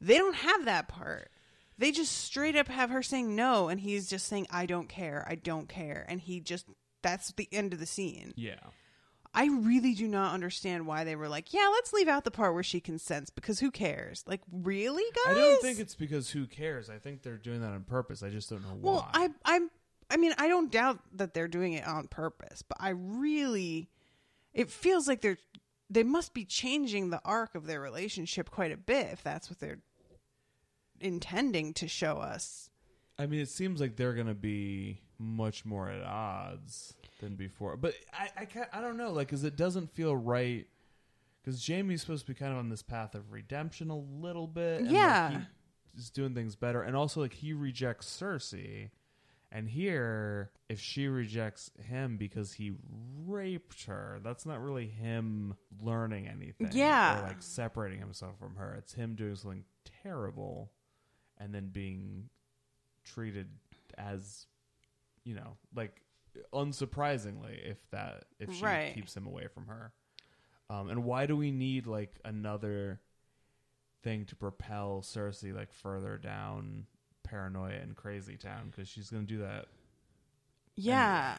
They 0.00 0.16
don't 0.16 0.36
have 0.36 0.64
that 0.64 0.88
part. 0.88 1.30
They 1.76 1.92
just 1.92 2.12
straight 2.12 2.56
up 2.56 2.68
have 2.68 2.90
her 2.90 3.02
saying 3.02 3.34
no, 3.36 3.68
and 3.68 3.80
he's 3.80 4.10
just 4.10 4.26
saying, 4.26 4.48
I 4.50 4.66
don't 4.66 4.88
care, 4.88 5.24
I 5.28 5.36
don't 5.36 5.68
care. 5.68 6.04
And 6.08 6.20
he 6.20 6.40
just, 6.40 6.66
that's 7.02 7.32
the 7.32 7.48
end 7.52 7.72
of 7.72 7.78
the 7.78 7.86
scene. 7.86 8.32
Yeah. 8.36 8.58
I 9.32 9.46
really 9.46 9.94
do 9.94 10.08
not 10.08 10.34
understand 10.34 10.86
why 10.86 11.04
they 11.04 11.14
were 11.14 11.28
like, 11.28 11.52
yeah, 11.52 11.68
let's 11.72 11.92
leave 11.92 12.08
out 12.08 12.24
the 12.24 12.30
part 12.32 12.54
where 12.54 12.62
she 12.64 12.80
consents 12.80 13.30
because 13.30 13.60
who 13.60 13.70
cares? 13.70 14.24
Like, 14.26 14.40
really, 14.50 15.04
guys? 15.24 15.36
I 15.36 15.38
don't 15.38 15.62
think 15.62 15.78
it's 15.78 15.94
because 15.94 16.30
who 16.30 16.46
cares. 16.46 16.90
I 16.90 16.98
think 16.98 17.22
they're 17.22 17.36
doing 17.36 17.60
that 17.60 17.70
on 17.70 17.84
purpose. 17.84 18.24
I 18.24 18.30
just 18.30 18.50
don't 18.50 18.62
know 18.62 18.74
why. 18.80 18.90
Well, 18.90 19.08
I, 19.12 19.28
I'm, 19.44 19.70
I 20.10 20.16
mean, 20.16 20.32
I 20.38 20.48
don't 20.48 20.70
doubt 20.72 21.00
that 21.16 21.34
they're 21.34 21.48
doing 21.48 21.74
it 21.74 21.86
on 21.86 22.06
purpose, 22.08 22.62
but 22.62 22.78
I 22.80 22.90
really, 22.90 23.88
it 24.54 24.70
feels 24.70 25.06
like 25.06 25.20
they're, 25.20 25.38
they 25.90 26.02
must 26.02 26.32
be 26.34 26.44
changing 26.44 27.10
the 27.10 27.20
arc 27.24 27.54
of 27.54 27.66
their 27.66 27.80
relationship 27.80 28.50
quite 28.50 28.72
a 28.72 28.76
bit 28.76 29.08
if 29.12 29.22
that's 29.22 29.50
what 29.50 29.58
they're 29.60 29.80
intending 31.00 31.74
to 31.74 31.88
show 31.88 32.16
us. 32.18 32.70
I 33.18 33.26
mean, 33.26 33.40
it 33.40 33.48
seems 33.48 33.80
like 33.80 33.96
they're 33.96 34.14
going 34.14 34.26
to 34.28 34.34
be 34.34 35.00
much 35.18 35.64
more 35.64 35.88
at 35.90 36.02
odds 36.02 36.94
than 37.20 37.34
before. 37.36 37.76
But 37.76 37.94
I, 38.12 38.28
I, 38.38 38.44
can't, 38.44 38.68
I 38.72 38.80
don't 38.80 38.96
know, 38.96 39.10
like, 39.12 39.26
because 39.28 39.44
it 39.44 39.56
doesn't 39.56 39.92
feel 39.94 40.16
right. 40.16 40.66
Because 41.42 41.66
Jaime's 41.66 42.00
supposed 42.00 42.26
to 42.26 42.32
be 42.32 42.38
kind 42.38 42.52
of 42.52 42.58
on 42.58 42.68
this 42.68 42.82
path 42.82 43.14
of 43.14 43.32
redemption 43.32 43.90
a 43.90 43.96
little 43.96 44.46
bit. 44.46 44.78
and, 44.80 44.86
like, 44.86 44.94
Yeah. 44.94 45.40
he's 45.94 46.10
doing 46.10 46.34
things 46.34 46.54
better. 46.56 46.82
And 46.82 46.94
also, 46.94 47.20
like, 47.20 47.32
he 47.32 47.52
rejects 47.52 48.06
Cersei. 48.06 48.90
And 49.50 49.68
here, 49.68 50.50
if 50.68 50.78
she 50.78 51.08
rejects 51.08 51.70
him 51.82 52.18
because 52.18 52.52
he 52.52 52.72
raped 53.26 53.86
her, 53.86 54.20
that's 54.22 54.44
not 54.44 54.62
really 54.62 54.86
him 54.88 55.54
learning 55.82 56.28
anything. 56.28 56.68
Yeah. 56.72 57.18
Or, 57.20 57.22
like, 57.28 57.40
separating 57.42 57.98
himself 57.98 58.38
from 58.38 58.56
her. 58.56 58.74
It's 58.76 58.92
him 58.92 59.14
doing 59.14 59.36
something 59.36 59.64
terrible 60.02 60.70
and 61.38 61.54
then 61.54 61.68
being 61.68 62.28
treated 63.04 63.48
as 63.96 64.46
you 65.24 65.34
know 65.34 65.56
like 65.74 66.02
unsurprisingly 66.52 67.58
if 67.70 67.78
that 67.90 68.24
if 68.38 68.52
she 68.52 68.64
Right. 68.64 68.94
keeps 68.94 69.16
him 69.16 69.26
away 69.26 69.46
from 69.46 69.66
her 69.66 69.92
um 70.70 70.88
and 70.90 71.04
why 71.04 71.26
do 71.26 71.36
we 71.36 71.50
need 71.50 71.86
like 71.86 72.18
another 72.24 73.00
thing 74.02 74.24
to 74.26 74.36
propel 74.36 75.00
cersei 75.02 75.54
like 75.54 75.72
further 75.72 76.18
down 76.18 76.86
paranoia 77.28 77.74
and 77.74 77.94
crazy 77.96 78.36
town 78.36 78.70
because 78.70 78.88
she's 78.88 79.10
gonna 79.10 79.24
do 79.24 79.38
that 79.38 79.66
Yeah. 80.76 81.36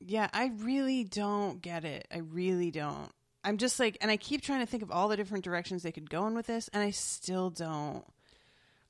Yeah, 0.00 0.28
I 0.34 0.50
really 0.58 1.04
don't 1.04 1.62
get 1.62 1.84
it. 1.86 2.06
I 2.12 2.18
really 2.18 2.70
don't. 2.70 3.10
I'm 3.42 3.56
just 3.56 3.80
like, 3.80 3.96
and 4.02 4.10
I 4.10 4.16
keep 4.18 4.42
trying 4.42 4.60
to 4.60 4.66
think 4.66 4.82
of 4.82 4.90
all 4.90 5.08
the 5.08 5.16
different 5.16 5.44
directions 5.44 5.82
they 5.82 5.92
could 5.92 6.10
go 6.10 6.26
in 6.26 6.34
with 6.34 6.46
this, 6.46 6.68
and 6.74 6.82
I 6.82 6.90
still 6.90 7.48
don't. 7.50 8.04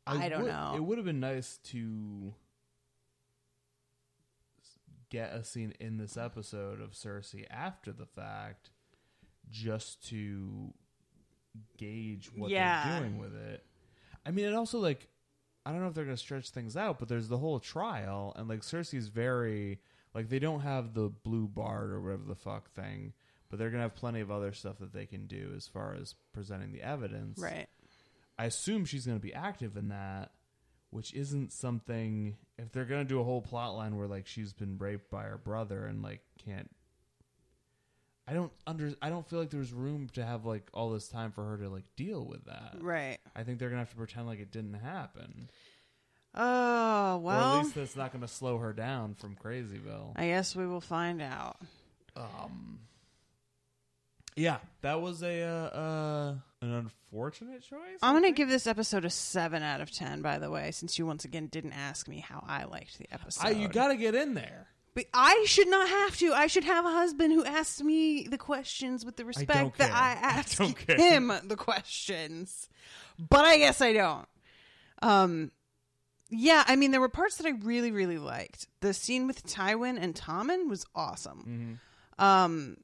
I, 0.06 0.28
don't 0.28 0.42
would- 0.42 0.50
know. 0.50 0.72
it 0.76 0.82
would 0.82 0.98
have 0.98 1.04
been 1.04 1.20
nice 1.20 1.58
to 1.70 2.34
get 5.10 5.32
a 5.32 5.44
scene 5.44 5.72
in 5.80 5.96
this 5.98 6.16
episode 6.16 6.80
of 6.80 6.92
cersei 6.92 7.44
after 7.50 7.92
the 7.92 8.06
fact 8.06 8.70
just 9.50 10.06
to 10.08 10.72
gauge 11.76 12.30
what 12.34 12.50
Yeah. 12.50 12.88
they're 12.88 13.00
doing 13.00 13.18
with 13.18 13.34
it. 13.36 13.64
I 14.26 14.30
mean, 14.30 14.46
it 14.46 14.54
also 14.54 14.78
like 14.78 15.06
I 15.66 15.70
don't 15.70 15.80
know 15.80 15.88
if 15.88 15.94
they're 15.94 16.04
going 16.04 16.16
to 16.16 16.22
stretch 16.22 16.50
things 16.50 16.76
out, 16.76 16.98
but 16.98 17.08
there's 17.08 17.28
the 17.28 17.38
whole 17.38 17.58
trial, 17.58 18.32
and 18.36 18.48
like 18.48 18.60
Cersei's 18.60 19.08
very 19.08 19.80
like 20.14 20.28
they 20.28 20.38
don't 20.38 20.60
have 20.60 20.94
the 20.94 21.08
blue 21.08 21.48
bard 21.48 21.90
or 21.90 22.00
whatever 22.00 22.24
the 22.26 22.34
fuck 22.34 22.70
thing, 22.72 23.12
but 23.48 23.58
they're 23.58 23.70
going 23.70 23.80
to 23.80 23.84
have 23.84 23.94
plenty 23.96 24.20
of 24.20 24.30
other 24.30 24.52
stuff 24.52 24.78
that 24.78 24.92
they 24.92 25.06
can 25.06 25.26
do 25.26 25.52
as 25.56 25.66
far 25.66 25.94
as 25.94 26.14
presenting 26.32 26.72
the 26.72 26.82
evidence. 26.82 27.38
right. 27.38 27.68
I 28.36 28.46
assume 28.46 28.84
she's 28.84 29.06
going 29.06 29.18
to 29.18 29.22
be 29.22 29.32
active 29.32 29.76
in 29.76 29.88
that, 29.88 30.32
which 30.90 31.14
isn't 31.14 31.52
something. 31.52 32.36
If 32.58 32.72
they're 32.72 32.84
going 32.84 33.04
to 33.04 33.08
do 33.08 33.20
a 33.20 33.24
whole 33.24 33.40
plot 33.40 33.76
line 33.76 33.96
where 33.96 34.08
like 34.08 34.26
she's 34.26 34.52
been 34.52 34.76
raped 34.76 35.08
by 35.08 35.22
her 35.22 35.38
brother 35.38 35.86
and 35.86 36.02
like 36.02 36.20
can't, 36.44 36.68
I 38.34 38.36
don't 38.36 38.52
under. 38.66 38.92
I 39.00 39.10
don't 39.10 39.24
feel 39.30 39.38
like 39.38 39.50
there's 39.50 39.72
room 39.72 40.08
to 40.14 40.24
have 40.24 40.44
like 40.44 40.68
all 40.74 40.90
this 40.90 41.06
time 41.06 41.30
for 41.30 41.44
her 41.44 41.56
to 41.58 41.68
like 41.68 41.84
deal 41.94 42.26
with 42.26 42.46
that. 42.46 42.78
Right. 42.80 43.18
I 43.36 43.44
think 43.44 43.60
they're 43.60 43.68
going 43.68 43.76
to 43.76 43.84
have 43.84 43.90
to 43.90 43.96
pretend 43.96 44.26
like 44.26 44.40
it 44.40 44.50
didn't 44.50 44.74
happen, 44.74 45.48
Oh, 46.34 47.14
or 47.14 47.18
well. 47.20 47.58
at 47.58 47.62
least 47.62 47.76
that's 47.76 47.94
not 47.94 48.10
going 48.10 48.22
to 48.22 48.28
slow 48.28 48.58
her 48.58 48.72
down 48.72 49.14
from 49.14 49.36
Crazyville. 49.36 50.14
I 50.16 50.26
guess 50.26 50.56
we 50.56 50.66
will 50.66 50.80
find 50.80 51.22
out. 51.22 51.58
Um. 52.16 52.80
Yeah, 54.34 54.56
that 54.82 55.00
was 55.00 55.22
a 55.22 55.42
uh, 55.42 55.78
uh 55.78 56.34
an 56.60 56.72
unfortunate 56.72 57.62
choice. 57.62 57.78
I'm 58.02 58.20
going 58.20 58.24
to 58.24 58.36
give 58.36 58.48
this 58.48 58.66
episode 58.66 59.04
a 59.04 59.10
7 59.10 59.62
out 59.62 59.80
of 59.80 59.92
10, 59.92 60.22
by 60.22 60.40
the 60.40 60.50
way, 60.50 60.72
since 60.72 60.98
you 60.98 61.06
once 61.06 61.24
again 61.24 61.46
didn't 61.46 61.74
ask 61.74 62.08
me 62.08 62.18
how 62.18 62.42
I 62.44 62.64
liked 62.64 62.98
the 62.98 63.06
episode. 63.12 63.46
I, 63.46 63.50
you 63.50 63.68
got 63.68 63.88
to 63.88 63.96
get 63.96 64.16
in 64.16 64.34
there. 64.34 64.66
But 64.94 65.06
I 65.12 65.44
should 65.46 65.68
not 65.68 65.88
have 65.88 66.16
to. 66.18 66.32
I 66.32 66.46
should 66.46 66.64
have 66.64 66.84
a 66.84 66.90
husband 66.90 67.32
who 67.32 67.44
asks 67.44 67.82
me 67.82 68.28
the 68.28 68.38
questions 68.38 69.04
with 69.04 69.16
the 69.16 69.24
respect 69.24 69.78
that. 69.78 69.90
I 69.90 70.10
I 70.10 70.12
ask 70.12 70.56
don't 70.58 70.78
him 70.78 71.32
the 71.44 71.56
questions. 71.56 72.68
But 73.18 73.44
I 73.44 73.58
guess 73.58 73.80
I 73.80 73.92
don't. 73.92 74.28
Um 75.02 75.50
yeah, 76.30 76.64
I 76.66 76.76
mean 76.76 76.92
there 76.92 77.00
were 77.00 77.08
parts 77.08 77.36
that 77.38 77.46
I 77.46 77.50
really 77.62 77.90
really 77.90 78.18
liked. 78.18 78.68
The 78.80 78.94
scene 78.94 79.26
with 79.26 79.44
Tywin 79.46 79.98
and 80.00 80.14
Tommen 80.14 80.68
was 80.68 80.86
awesome. 80.94 81.80
Mm-hmm. 82.18 82.24
Um 82.24 82.76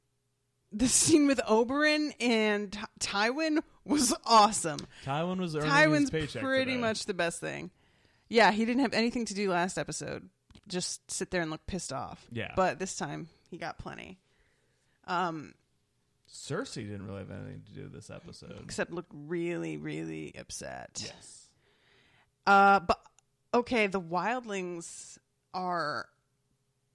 the 0.72 0.88
scene 0.88 1.26
with 1.26 1.40
Oberyn 1.48 2.12
and 2.20 2.76
Tywin 3.00 3.62
was 3.84 4.14
awesome. 4.24 4.80
Tywin 5.04 5.38
was 5.38 5.54
Tywin's 5.54 6.10
pretty 6.10 6.72
today. 6.72 6.76
much 6.76 7.06
the 7.06 7.14
best 7.14 7.40
thing. 7.40 7.70
Yeah, 8.28 8.52
he 8.52 8.64
didn't 8.64 8.82
have 8.82 8.94
anything 8.94 9.24
to 9.26 9.34
do 9.34 9.50
last 9.50 9.78
episode. 9.78 10.28
Just 10.70 11.10
sit 11.10 11.30
there 11.30 11.42
and 11.42 11.50
look 11.50 11.66
pissed 11.66 11.92
off. 11.92 12.24
Yeah. 12.32 12.52
But 12.56 12.78
this 12.78 12.96
time 12.96 13.28
he 13.50 13.56
got 13.58 13.78
plenty. 13.78 14.18
Um, 15.06 15.54
Cersei 16.32 16.86
didn't 16.86 17.06
really 17.06 17.18
have 17.20 17.30
anything 17.30 17.62
to 17.66 17.72
do 17.72 17.82
with 17.82 17.92
this 17.92 18.08
episode. 18.10 18.60
except 18.64 18.92
look 18.92 19.06
really, 19.12 19.76
really 19.76 20.32
upset. 20.38 21.02
Yes. 21.04 21.48
Uh, 22.46 22.80
but 22.80 23.00
okay, 23.52 23.86
the 23.88 24.00
wildlings 24.00 25.18
are 25.52 26.06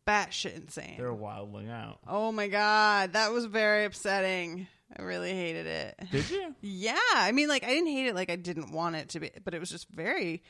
batshit 0.08 0.56
insane. 0.56 0.96
They're 0.98 1.12
wildling 1.14 1.70
out. 1.70 2.00
oh 2.08 2.32
my 2.32 2.48
god, 2.48 3.14
that 3.14 3.32
was 3.32 3.46
very 3.46 3.86
upsetting. 3.86 4.68
I 4.98 5.02
really 5.02 5.34
hated 5.34 5.66
it. 5.68 6.00
Did 6.12 6.30
you? 6.30 6.56
Yeah, 6.62 6.96
I 7.16 7.32
mean, 7.32 7.50
like 7.50 7.64
I 7.64 7.70
didn't 7.70 7.88
hate 7.88 8.08
it 8.08 8.16
like 8.16 8.30
I 8.30 8.36
didn't 8.38 8.72
want 8.72 8.96
it 8.96 9.10
to 9.10 9.20
be, 9.20 9.32
but 9.44 9.54
it 9.54 9.60
was 9.60 9.70
just 9.70 9.90
very 9.90 10.44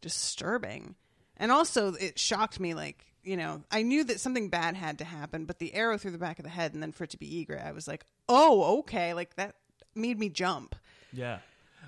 disturbing. 0.00 0.94
And 1.42 1.50
also, 1.50 1.94
it 1.94 2.20
shocked 2.20 2.60
me. 2.60 2.72
Like 2.72 3.04
you 3.24 3.36
know, 3.36 3.62
I 3.70 3.82
knew 3.82 4.04
that 4.04 4.20
something 4.20 4.48
bad 4.48 4.76
had 4.76 4.98
to 4.98 5.04
happen, 5.04 5.44
but 5.44 5.58
the 5.58 5.74
arrow 5.74 5.98
through 5.98 6.12
the 6.12 6.18
back 6.18 6.38
of 6.38 6.44
the 6.44 6.50
head, 6.50 6.72
and 6.72 6.82
then 6.82 6.92
for 6.92 7.04
it 7.04 7.10
to 7.10 7.18
be 7.18 7.44
Ygritte, 7.44 7.66
I 7.66 7.72
was 7.72 7.86
like, 7.86 8.04
oh, 8.28 8.78
okay, 8.78 9.12
like 9.12 9.34
that 9.36 9.56
made 9.94 10.18
me 10.18 10.28
jump. 10.28 10.74
Yeah. 11.12 11.38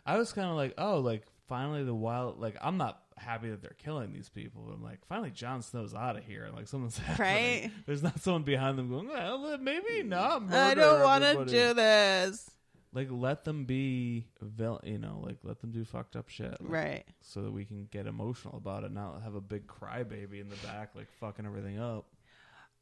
I 0.04 0.18
was 0.18 0.32
kind 0.32 0.48
of 0.48 0.56
like, 0.56 0.74
oh, 0.76 0.98
like 0.98 1.22
finally 1.48 1.84
the 1.84 1.94
wild. 1.94 2.40
Like 2.40 2.56
I'm 2.60 2.76
not 2.76 3.00
happy 3.16 3.48
that 3.50 3.62
they're 3.62 3.76
killing 3.78 4.12
these 4.12 4.28
people. 4.28 4.64
But 4.66 4.74
I'm 4.74 4.82
like, 4.82 5.06
finally 5.06 5.30
Jon 5.30 5.62
Snow's 5.62 5.94
out 5.94 6.16
of 6.16 6.24
here. 6.24 6.50
Like 6.54 6.68
someone's 6.68 6.98
happening. 6.98 7.62
Right. 7.62 7.70
There's 7.86 8.02
not 8.02 8.20
someone 8.20 8.42
behind 8.42 8.78
them 8.78 8.90
going, 8.90 9.08
well, 9.08 9.56
maybe 9.58 10.02
not. 10.02 10.52
I 10.52 10.74
don't 10.74 11.00
want 11.00 11.24
to 11.24 11.44
do 11.44 11.74
this. 11.74 12.50
Like 12.94 13.08
let 13.10 13.44
them 13.44 13.64
be, 13.64 14.26
vil- 14.40 14.80
you 14.84 14.98
know, 14.98 15.20
like 15.22 15.38
let 15.42 15.60
them 15.60 15.72
do 15.72 15.84
fucked 15.84 16.14
up 16.16 16.28
shit. 16.28 16.52
Like, 16.60 16.70
Right. 16.70 17.04
So 17.22 17.42
that 17.42 17.50
we 17.52 17.64
can 17.64 17.88
get 17.90 18.06
emotional 18.06 18.56
about 18.56 18.84
it, 18.84 18.92
not 18.92 19.20
have 19.22 19.34
a 19.34 19.40
big 19.40 19.66
crybaby 19.66 20.40
in 20.40 20.48
the 20.48 20.56
back, 20.64 20.90
like 20.94 21.08
fucking 21.20 21.44
everything 21.44 21.80
up. 21.80 22.06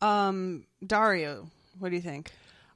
Um, 0.03 0.67
Daario, 0.85 1.49
what 1.79 1.89
do 1.91 1.97
you 1.97 2.03
think? 2.03 2.31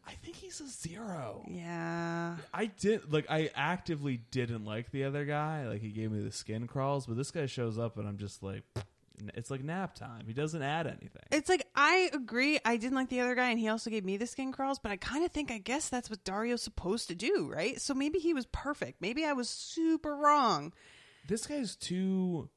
I 0.09 0.13
think 0.13 0.37
he's 0.37 0.61
a 0.61 0.69
zero. 0.69 1.45
Yeah. 1.49 2.37
I 2.55 2.67
did 2.67 3.13
like 3.13 3.27
I 3.29 3.51
actively 3.55 4.21
didn't 4.31 4.65
like 4.65 4.91
the 4.93 5.05
other 5.05 5.25
guy. 5.25 5.67
Like 5.69 5.83
he 5.83 5.89
gave 5.91 6.13
me 6.13 6.23
the 6.23 6.31
skin 6.31 6.67
crawls, 6.67 7.07
but 7.07 7.17
this 7.17 7.33
guy 7.33 7.47
shows 7.47 7.77
up 7.79 7.99
and 7.99 8.09
I'm 8.09 8.17
just 8.17 8.43
like, 8.43 8.63
it's 9.35 9.51
like 9.51 9.63
nap 9.63 9.95
time. 9.95 10.25
He 10.27 10.33
doesn't 10.33 10.63
add 10.63 10.87
anything. 10.87 11.23
It's 11.31 11.49
like 11.49 11.67
I 11.75 12.11
agree. 12.13 12.59
I 12.65 12.77
didn't 12.77 12.97
like 12.97 13.09
the 13.09 13.21
other 13.21 13.35
guy, 13.35 13.51
and 13.51 13.59
he 13.59 13.69
also 13.69 13.91
gave 13.91 14.05
me 14.05 14.17
the 14.17 14.27
skin 14.27 14.53
crawls. 14.53 14.79
But 14.79 14.93
I 14.93 14.97
kind 14.97 15.25
of 15.25 15.33
think, 15.33 15.51
I 15.51 15.59
guess 15.59 15.89
that's 15.89 16.11
what 16.11 16.25
Daario's 16.25 16.63
supposed 16.63 17.09
to 17.09 17.15
do, 17.15 17.51
right? 17.53 17.81
So 17.81 17.95
maybe 17.95 18.19
he 18.19 18.35
was 18.35 18.47
perfect. 18.47 19.01
Maybe 19.01 19.25
I 19.25 19.33
was 19.33 19.49
super 19.49 20.17
wrong. 20.17 20.73
This 21.29 21.47
guy's 21.47 21.77
too. 21.77 22.51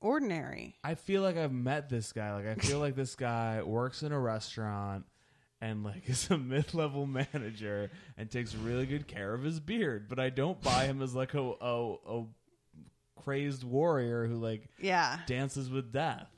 Ordinary. 0.00 0.76
I 0.84 0.94
feel 0.94 1.22
like 1.22 1.36
I've 1.36 1.52
met 1.52 1.88
this 1.88 2.12
guy. 2.12 2.32
Like 2.32 2.46
I 2.46 2.54
feel 2.54 2.78
like 2.78 2.94
this 2.94 3.16
guy 3.16 3.62
works 3.62 4.04
in 4.04 4.12
a 4.12 4.18
restaurant 4.20 5.06
and 5.60 5.82
like 5.82 6.02
is 6.08 6.30
a 6.30 6.38
mid-level 6.38 7.06
manager 7.06 7.90
and 8.16 8.30
takes 8.30 8.54
really 8.54 8.86
good 8.86 9.08
care 9.08 9.34
of 9.34 9.42
his 9.42 9.60
beard. 9.60 10.06
But 10.08 10.20
I 10.20 10.30
don't 10.30 10.60
buy 10.62 10.84
him 10.84 11.02
as 11.02 11.14
like 11.14 11.34
a 11.34 11.52
a, 11.60 11.94
a 12.06 12.24
crazed 13.24 13.64
warrior 13.64 14.26
who 14.26 14.36
like 14.36 14.68
Yeah. 14.78 15.20
dances 15.26 15.70
with 15.70 15.92
death. 15.92 16.28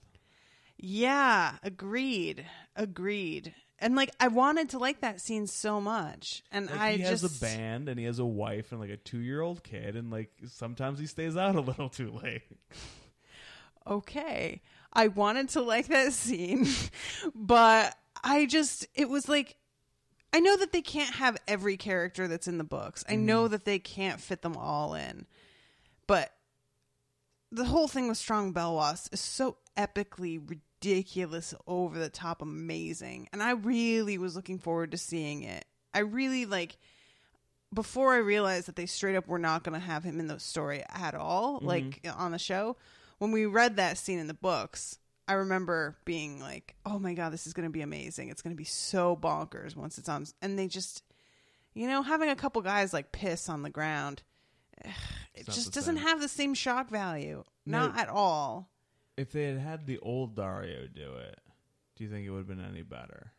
Yeah, 0.77 1.57
agreed. 1.63 2.47
Agreed. 2.77 3.55
And 3.79 3.97
like 3.97 4.11
I 4.21 4.29
wanted 4.29 4.71
to 4.71 4.79
like 4.79 5.01
that 5.01 5.21
scene 5.21 5.47
so 5.47 5.81
much. 5.81 6.43
And 6.51 6.71
Like, 6.71 6.81
I 6.81 6.93
he 6.93 7.03
has 7.03 7.25
a 7.25 7.41
band 7.41 7.89
and 7.89 7.99
he 7.99 8.07
has 8.07 8.19
a 8.19 8.25
wife 8.25 8.73
and 8.73 8.81
like 8.81 8.91
a 8.91 8.97
two 8.97 9.21
year 9.21 9.41
old 9.41 9.63
kid 9.63 9.97
and 9.97 10.11
like 10.11 10.31
sometimes 10.47 10.99
he 10.99 11.07
stays 11.07 11.37
out 11.37 11.57
a 11.57 11.61
little 11.61 11.89
too 11.91 12.11
late. 12.23 12.43
okay. 13.87 14.63
I 14.93 15.09
wanted 15.09 15.51
to 15.51 15.63
like 15.63 15.89
that 15.89 16.13
scene, 16.15 16.67
but 17.35 17.97
I 18.23 18.47
just 18.47 18.87
it 18.95 19.09
was 19.09 19.29
like 19.29 19.57
I 20.33 20.41
know 20.41 20.57
that 20.57 20.73
they 20.73 20.83
can't 20.83 21.15
have 21.17 21.37
every 21.49 21.77
character 21.77 22.29
that's 22.29 22.47
in 22.47 22.59
the 22.59 22.65
books. 22.65 23.05
I 23.09 23.17
know 23.17 23.45
mm-hmm. 23.45 23.53
that 23.53 23.65
they 23.65 23.79
can't 23.79 24.21
fit 24.21 24.43
them 24.43 24.57
all 24.57 24.95
in. 24.95 25.27
But 26.07 26.33
the 27.53 27.65
whole 27.65 27.89
thing 27.89 28.09
with 28.09 28.19
Strong 28.19 28.55
Belwas 28.55 29.13
is 29.13 29.21
so 29.21 29.57
epically 29.77 30.41
ridiculous, 30.49 31.55
over 31.67 31.99
the 31.99 32.09
top, 32.09 32.43
amazing. 32.43 33.29
And 33.33 33.43
I 33.43 33.53
really 33.53 34.19
was 34.19 34.37
looking 34.37 34.59
forward 34.59 34.93
to 34.93 34.99
seeing 34.99 35.43
it. 35.43 35.65
I 35.93 36.01
really 36.01 36.47
like 36.47 36.79
before 37.73 38.15
I 38.15 38.19
realized 38.19 38.67
that 38.67 38.77
they 38.77 38.87
straight 38.87 39.17
up 39.17 39.29
were 39.29 39.39
not 39.39 39.63
going 39.63 39.79
to 39.79 39.87
have 39.87 40.05
him 40.05 40.21
in 40.21 40.27
the 40.27 40.41
story 40.41 40.83
at 40.89 41.15
all, 41.15 41.57
mm-hmm. 41.57 41.67
like 41.67 42.09
on 42.17 42.33
the 42.33 42.39
show. 42.39 42.77
When 43.19 43.33
we 43.33 43.47
read 43.47 43.77
that 43.77 43.99
scene 43.99 44.19
in 44.19 44.27
the 44.27 44.35
books, 44.35 44.99
I 45.29 45.35
remember 45.35 45.97
being 46.05 46.41
like, 46.41 46.75
"Oh 46.87 46.99
my 46.99 47.15
god, 47.15 47.33
this 47.33 47.47
is 47.47 47.53
going 47.53 47.69
to 47.69 47.73
be 47.73 47.83
amazing! 47.83 48.31
It's 48.31 48.43
going 48.43 48.55
to 48.55 48.59
be 48.59 48.65
so 48.65 49.17
bonkers 49.17 49.77
once 49.77 49.99
it's 49.99 50.09
on." 50.09 50.27
And 50.41 50.59
they 50.59 50.67
just, 50.67 51.05
you 51.75 51.87
know, 51.87 52.03
having 52.03 52.31
a 52.31 52.37
couple 52.37 52.63
guys 52.63 52.93
like 52.93 53.13
piss 53.13 53.49
on 53.49 53.63
the 53.63 53.71
ground, 53.71 54.23
it 55.35 55.47
not 55.47 55.55
just 55.55 55.67
the 55.67 55.73
doesn't 55.73 55.97
same. 55.97 56.05
have 56.05 56.21
the 56.21 56.29
same 56.29 56.55
shock 56.55 56.89
value, 56.91 57.45
No. 57.67 57.87
not 57.87 57.99
at 57.99 58.09
all. 58.09 58.69
If 59.17 59.33
they 59.33 59.45
had 59.45 59.59
had 59.59 59.87
the 59.87 59.99
old 59.99 60.35
Daario 60.35 60.93
do 60.93 61.15
it, 61.15 61.39
do 61.97 62.05
you 62.05 62.11
think 62.11 62.27
it 62.27 62.31
would 62.31 62.39
have 62.39 62.49
been 62.49 62.65
any 62.65 62.83
better? 62.83 63.33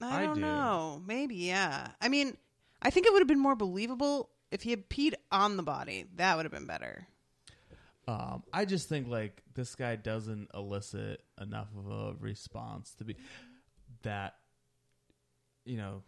I 0.00 0.22
I 0.22 0.26
don't 0.26 0.34
do. 0.36 0.40
know. 0.40 1.02
Maybe, 1.06 1.36
yeah. 1.36 1.88
I 2.00 2.08
mean, 2.08 2.36
I 2.82 2.90
think 2.90 3.06
it 3.06 3.12
would 3.12 3.20
have 3.20 3.28
been 3.28 3.38
more 3.38 3.56
believable 3.56 4.30
if 4.50 4.62
he 4.62 4.70
had 4.70 4.88
peed 4.88 5.14
on 5.32 5.56
the 5.56 5.62
body. 5.62 6.04
That 6.16 6.36
would 6.36 6.44
have 6.44 6.52
been 6.52 6.66
better. 6.66 7.06
Um, 8.06 8.42
I 8.52 8.66
just 8.66 8.88
think 8.88 9.08
like 9.08 9.42
this 9.54 9.74
guy 9.74 9.96
doesn't 9.96 10.50
elicit 10.52 11.22
enough 11.40 11.68
of 11.78 11.90
a 11.90 12.14
response 12.20 12.92
to 12.98 13.04
be 13.04 13.16
that. 14.02 14.34
You 15.64 15.78
know, 15.78 16.02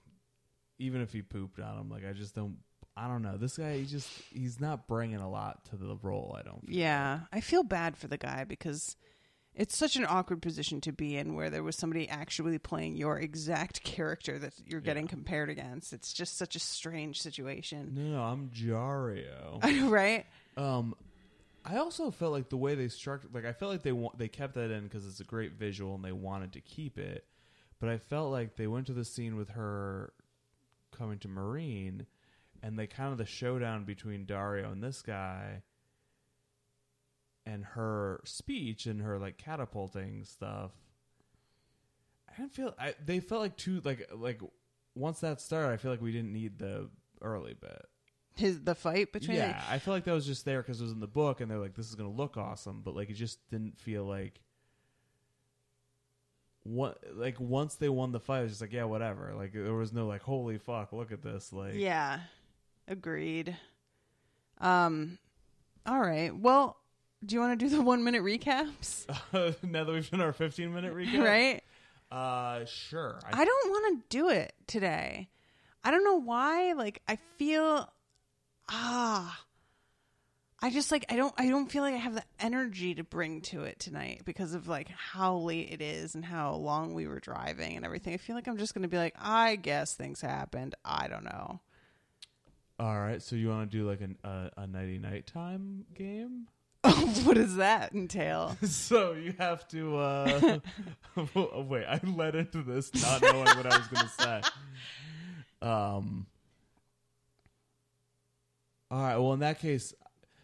even 0.79 1.01
if 1.01 1.13
he 1.15 1.23
pooped 1.23 1.59
on 1.61 1.79
him, 1.79 1.89
like 1.91 2.05
I 2.07 2.13
just 2.13 2.35
don't. 2.35 2.57
I 2.97 3.09
don't 3.09 3.23
know. 3.23 3.37
This 3.37 3.59
guy, 3.59 3.79
he 3.79 3.85
just 3.85 4.09
he's 4.33 4.61
not 4.61 4.89
bringing 4.89 5.19
a 5.21 5.29
lot 5.29 5.65
to 5.67 5.77
the 5.77 5.97
role. 6.03 6.35
I 6.39 6.43
don't. 6.43 6.67
feel. 6.67 6.75
Yeah, 6.77 7.21
I 7.33 7.41
feel 7.41 7.63
bad 7.63 7.97
for 7.97 8.07
the 8.09 8.17
guy 8.17 8.45
because 8.45 8.97
it's 9.55 9.77
such 9.77 9.97
an 9.97 10.07
awkward 10.07 10.43
position 10.43 10.81
to 10.83 10.93
be 10.93 11.17
in 11.17 11.35
where 11.35 11.51
there 11.51 11.63
was 11.63 11.77
somebody 11.77 12.09
actually 12.09 12.59
playing 12.59 12.97
your 12.97 13.19
exact 13.19 13.83
character 13.83 14.39
that 14.39 14.53
you're 14.67 14.81
getting 14.81 15.09
compared 15.09 15.49
against. 15.51 15.93
It's 15.93 16.13
just 16.13 16.37
such 16.37 16.57
a 16.57 16.59
strange 16.59 17.21
situation. 17.21 17.93
No, 17.95 18.03
no, 18.03 18.23
I'm 18.23 18.51
Jario. 18.51 19.63
right? 19.91 20.27
Um, 20.57 20.95
I 21.65 21.79
also 21.79 22.11
felt 22.11 22.33
like 22.33 22.49
the 22.49 22.57
way 22.57 22.75
they 22.75 22.89
structured, 22.89 23.35
like 23.35 23.45
I 23.45 23.53
felt 23.53 23.73
like 23.73 23.83
they 23.83 23.93
wa- 23.93 24.13
they 24.17 24.29
kept 24.29 24.55
that 24.55 24.71
in 24.71 24.85
because 24.85 25.07
it's 25.07 25.21
a 25.21 25.25
great 25.25 25.53
visual 25.53 25.95
and 25.95 26.05
they 26.05 26.13
wanted 26.13 26.53
to 26.53 26.61
keep 26.61 26.99
it. 26.99 27.25
But 27.81 27.89
I 27.89 27.99
felt 27.99 28.31
like 28.33 28.57
they 28.57 28.67
went 28.67 28.87
to 28.87 28.93
the 28.93 29.05
scene 29.05 29.37
with 29.37 29.51
her 29.51 30.13
coming 30.97 31.19
to 31.21 31.29
Meereen, 31.29 32.07
and 32.67 32.77
they 32.77 32.89
kind 32.89 33.13
of 33.13 33.19
the 33.19 33.25
showdown 33.25 33.85
between 33.85 34.27
Daario 34.27 34.73
and 34.73 34.83
this 34.83 35.01
guy, 35.01 35.63
and 37.47 37.65
her 37.65 38.21
speech 38.25 38.87
and 38.87 39.03
her 39.03 39.19
like 39.19 39.39
catapulting 39.39 40.25
stuff. 40.25 40.73
I 42.29 42.37
didn't 42.37 42.55
feel 42.55 42.75
I 42.77 42.95
they 43.05 43.21
felt 43.21 43.41
like 43.41 43.57
two 43.57 43.81
like 43.85 44.11
like 44.13 44.41
once 44.97 45.21
that 45.21 45.41
started, 45.41 45.73
I 45.73 45.77
feel 45.77 45.93
like 45.93 46.03
we 46.03 46.11
didn't 46.11 46.33
need 46.33 46.59
the 46.59 46.91
early 47.23 47.55
bit. 47.55 47.87
His 48.35 48.61
the 48.61 48.75
fight 48.75 49.13
between 49.13 49.37
Yeah, 49.37 49.63
I 49.71 49.79
feel 49.79 49.95
like 49.95 50.05
that 50.05 50.13
was 50.13 50.27
just 50.27 50.45
there 50.45 50.61
because 50.61 50.81
it 50.81 50.85
was 50.85 50.93
in 50.93 50.99
the 50.99 51.07
book, 51.07 51.41
and 51.41 51.49
they're 51.49 51.61
like, 51.61 51.75
"This 51.75 51.89
is 51.89 51.95
going 51.95 52.11
to 52.11 52.17
look 52.17 52.37
awesome," 52.37 52.83
but 52.85 52.97
like 52.97 53.11
it 53.11 53.15
just 53.15 53.49
didn't 53.49 53.79
feel 53.79 54.05
like. 54.05 54.41
What 56.65 57.01
like 57.15 57.39
once 57.39 57.77
they 57.77 57.89
won 57.89 58.11
the 58.11 58.19
fight, 58.19 58.41
it 58.41 58.43
was 58.43 58.53
just 58.53 58.61
like 58.61 58.73
yeah, 58.73 58.85
whatever. 58.85 59.33
Like 59.37 59.53
there 59.53 59.73
was 59.73 59.93
no 59.93 60.09
like 60.09 60.23
holy 60.23 60.59
fuck, 60.59 60.93
look 60.93 61.13
at 61.13 61.23
this. 61.23 61.53
Like 61.53 61.75
Yeah. 61.75 62.19
Agreed. 62.89 63.57
Um 64.61 65.19
all 65.87 66.01
right. 66.01 66.37
Well, 66.37 66.77
do 67.25 67.35
you 67.35 67.41
want 67.41 67.59
to 67.59 67.65
do 67.69 67.75
the 67.75 67.81
1 67.83 68.03
minute 68.03 68.23
recaps? 68.23 69.07
now 69.63 69.85
that 69.85 69.93
we've 69.93 70.11
done 70.11 70.21
our 70.21 70.33
fifteen 70.33 70.75
minute 70.75 70.95
recap, 70.95 71.25
right? 71.25 71.63
Uh, 72.11 72.65
sure. 72.67 73.21
I 73.33 73.45
don't 73.45 73.71
want 73.71 74.03
to 74.11 74.17
do 74.17 74.29
it 74.29 74.53
today. 74.67 75.29
I 75.83 75.91
don't 75.91 76.05
know 76.05 76.21
why. 76.21 76.73
Like 76.73 77.03
I 77.09 77.17
feel 77.39 77.89
ah 78.69 79.41
I 80.61 80.71
just 80.71 80.91
like 80.91 81.05
I 81.09 81.17
don't 81.17 81.35
I 81.39 81.49
don't 81.49 81.71
feel 81.71 81.83
like 81.83 81.95
I 81.95 81.99
have 81.99 82.15
the 82.15 82.25
energy 82.41 82.95
to 82.95 83.05
bring 83.05 83.43
to 83.43 83.65
it 83.65 83.79
tonight 83.79 84.23
because 84.25 84.55
of 84.55 84.69
like 84.69 84.89
how 84.89 85.37
late 85.37 85.69
it 85.71 85.83
is 85.83 86.15
and 86.15 86.25
how 86.25 86.55
long 86.55 86.95
we 86.95 87.07
were 87.07 87.21
driving 87.21 87.77
and 87.77 87.85
everything. 87.85 88.15
I 88.15 88.17
feel 88.17 88.35
like 88.35 88.49
I'm 88.49 88.57
just 88.57 88.75
going 88.75 88.83
to 88.83 88.89
be 88.89 88.97
like 88.97 89.15
I 89.21 89.57
guess 89.57 89.95
things 89.95 90.21
happened. 90.21 90.75
I 90.85 91.09
don't 91.09 91.25
know. 91.25 91.61
All 92.79 92.99
right, 92.99 93.23
so 93.23 93.37
you 93.37 93.49
want 93.49 93.71
to 93.71 93.77
do 93.77 93.89
like 93.89 94.03
an, 94.03 94.19
a 94.23 94.51
a 94.59 94.67
nighty 94.67 94.99
night 94.99 95.27
time 95.27 95.87
game? 95.95 96.47
what 97.25 97.35
does 97.35 97.57
that 97.57 97.95
entail? 97.95 98.57
so 98.63 99.13
you 99.13 99.35
have 99.39 99.67
to 99.69 99.97
uh 99.97 100.59
oh, 101.35 101.63
wait 101.69 101.85
i 101.87 101.99
led 102.05 102.35
into 102.37 102.63
this 102.63 102.95
not 102.95 103.23
knowing 103.23 103.45
what 103.45 103.67
i 103.67 103.77
was 103.77 103.87
gonna 103.89 104.09
say 104.09 104.41
um 105.63 106.27
all 108.91 109.01
right 109.03 109.17
well 109.17 109.33
in 109.33 109.41
that 109.41 109.59
case 109.59 109.95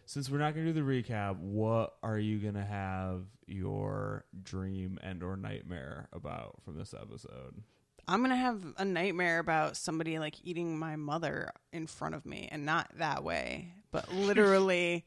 since 0.05 0.29
we're 0.29 0.37
not 0.37 0.53
gonna 0.53 0.65
do 0.65 0.73
the 0.73 0.81
recap 0.81 1.37
what 1.37 1.95
are 2.03 2.19
you 2.19 2.39
gonna 2.39 2.65
have 2.65 3.21
your 3.47 4.25
dream 4.43 4.99
and 5.01 5.23
or 5.23 5.37
nightmare 5.37 6.09
about 6.11 6.55
from 6.65 6.77
this 6.77 6.93
episode 6.93 7.55
I'm 8.07 8.21
gonna 8.21 8.35
have 8.35 8.61
a 8.77 8.85
nightmare 8.85 9.39
about 9.39 9.77
somebody 9.77 10.19
like 10.19 10.35
eating 10.43 10.77
my 10.77 10.95
mother 10.95 11.51
in 11.71 11.87
front 11.87 12.15
of 12.15 12.25
me, 12.25 12.49
and 12.51 12.65
not 12.65 12.89
that 12.97 13.23
way, 13.23 13.73
but 13.91 14.13
literally 14.13 15.05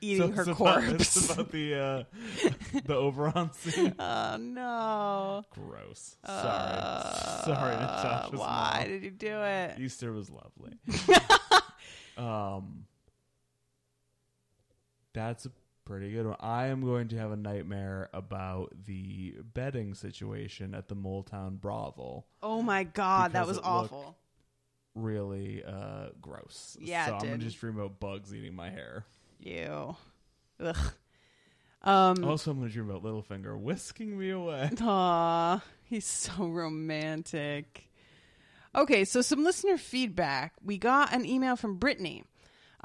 eating 0.00 0.32
her 0.32 0.42
it's 0.42 0.50
about, 0.50 0.56
corpse. 0.84 1.16
it's 1.16 1.30
about 1.32 1.50
the 1.50 1.74
uh 1.74 2.04
the 2.72 2.94
Oberyn 2.94 3.54
scene 3.54 3.94
oh 3.98 4.36
no! 4.36 5.42
gross 5.50 6.16
sorry 6.24 7.42
sorry 7.44 7.76
Natasha's 7.76 8.38
Why 8.38 8.76
mom. 8.80 8.88
did 8.88 9.02
you 9.04 9.10
do 9.10 9.40
it? 9.42 9.78
Easter 9.80 10.12
was 10.12 10.30
lovely. 10.30 10.74
um, 12.18 12.84
that's 15.12 15.46
a 15.46 15.50
pretty 15.86 16.10
good 16.10 16.26
one. 16.26 16.36
I 16.40 16.66
am 16.66 16.82
going 16.82 17.08
to 17.08 17.16
have 17.16 17.30
a 17.30 17.36
nightmare 17.36 18.10
about 18.12 18.72
the 18.84 19.36
bedding 19.54 19.94
situation 19.94 20.74
at 20.74 20.88
the 20.88 20.96
Moletown 20.96 21.58
brothel. 21.58 22.26
Oh 22.42 22.60
my 22.60 22.84
god, 22.84 23.32
that 23.32 23.46
was 23.46 23.58
awful. 23.58 24.18
Really 24.94 25.62
uh, 25.64 26.08
gross. 26.20 26.76
Yeah, 26.80 27.06
so 27.06 27.14
I'm 27.14 27.20
gonna 27.20 27.38
just 27.38 27.58
dream 27.58 27.78
about 27.78 28.00
bugs 28.00 28.34
eating 28.34 28.54
my 28.54 28.68
hair. 28.68 29.04
Ew. 29.40 29.96
Ugh. 30.60 30.76
Um. 31.82 32.24
Also, 32.24 32.50
I'm 32.50 32.58
gonna 32.58 32.70
dream 32.70 32.90
about 32.90 33.04
Littlefinger 33.04 33.58
whisking 33.58 34.18
me 34.18 34.30
away. 34.30 34.70
Aw, 34.80 35.62
he's 35.84 36.06
so 36.06 36.46
romantic. 36.46 37.90
Okay, 38.74 39.04
so 39.04 39.22
some 39.22 39.44
listener 39.44 39.78
feedback. 39.78 40.52
We 40.62 40.76
got 40.78 41.14
an 41.14 41.24
email 41.24 41.56
from 41.56 41.76
Brittany. 41.76 42.24